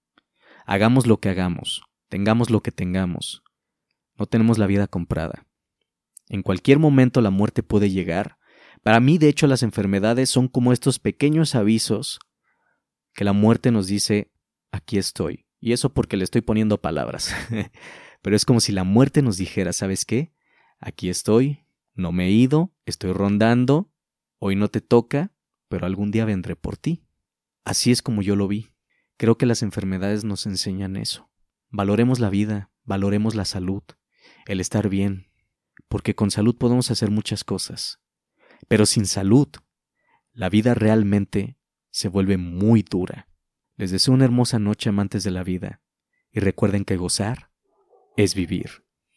Hagamos 0.66 1.06
lo 1.06 1.20
que 1.20 1.30
hagamos, 1.30 1.80
tengamos 2.10 2.50
lo 2.50 2.60
que 2.60 2.70
tengamos, 2.70 3.42
no 4.16 4.26
tenemos 4.26 4.58
la 4.58 4.66
vida 4.66 4.86
comprada. 4.86 5.46
En 6.28 6.42
cualquier 6.42 6.78
momento 6.78 7.20
la 7.20 7.30
muerte 7.30 7.62
puede 7.62 7.90
llegar. 7.90 8.38
Para 8.82 9.00
mí, 9.00 9.18
de 9.18 9.28
hecho, 9.28 9.46
las 9.46 9.62
enfermedades 9.62 10.30
son 10.30 10.48
como 10.48 10.72
estos 10.72 10.98
pequeños 10.98 11.54
avisos 11.54 12.20
que 13.14 13.24
la 13.24 13.32
muerte 13.32 13.70
nos 13.70 13.86
dice, 13.86 14.32
aquí 14.70 14.98
estoy. 14.98 15.46
Y 15.60 15.72
eso 15.72 15.92
porque 15.92 16.16
le 16.16 16.24
estoy 16.24 16.40
poniendo 16.40 16.80
palabras. 16.80 17.34
Pero 18.22 18.36
es 18.36 18.44
como 18.44 18.60
si 18.60 18.72
la 18.72 18.84
muerte 18.84 19.22
nos 19.22 19.36
dijera, 19.36 19.72
¿sabes 19.72 20.04
qué? 20.04 20.32
Aquí 20.78 21.08
estoy, 21.08 21.66
no 21.94 22.12
me 22.12 22.26
he 22.26 22.30
ido, 22.30 22.74
estoy 22.86 23.12
rondando, 23.12 23.92
hoy 24.38 24.56
no 24.56 24.68
te 24.68 24.80
toca, 24.80 25.32
pero 25.68 25.86
algún 25.86 26.10
día 26.10 26.24
vendré 26.24 26.56
por 26.56 26.76
ti. 26.76 27.06
Así 27.64 27.92
es 27.92 28.02
como 28.02 28.22
yo 28.22 28.34
lo 28.34 28.48
vi. 28.48 28.74
Creo 29.16 29.38
que 29.38 29.46
las 29.46 29.62
enfermedades 29.62 30.24
nos 30.24 30.46
enseñan 30.46 30.96
eso. 30.96 31.30
Valoremos 31.70 32.18
la 32.18 32.30
vida, 32.30 32.72
valoremos 32.84 33.34
la 33.34 33.44
salud, 33.44 33.82
el 34.46 34.60
estar 34.60 34.88
bien, 34.88 35.28
porque 35.88 36.14
con 36.14 36.30
salud 36.30 36.56
podemos 36.56 36.90
hacer 36.90 37.10
muchas 37.10 37.44
cosas. 37.44 38.00
Pero 38.68 38.86
sin 38.86 39.06
salud, 39.06 39.48
la 40.32 40.48
vida 40.48 40.74
realmente 40.74 41.58
se 41.90 42.08
vuelve 42.08 42.36
muy 42.36 42.82
dura. 42.82 43.28
Les 43.76 43.90
deseo 43.90 44.14
una 44.14 44.24
hermosa 44.24 44.58
noche 44.58 44.88
amantes 44.88 45.24
de 45.24 45.30
la 45.30 45.44
vida 45.44 45.82
y 46.30 46.40
recuerden 46.40 46.84
que 46.84 46.96
gozar 46.96 47.50
es 48.16 48.34
vivir. 48.34 48.81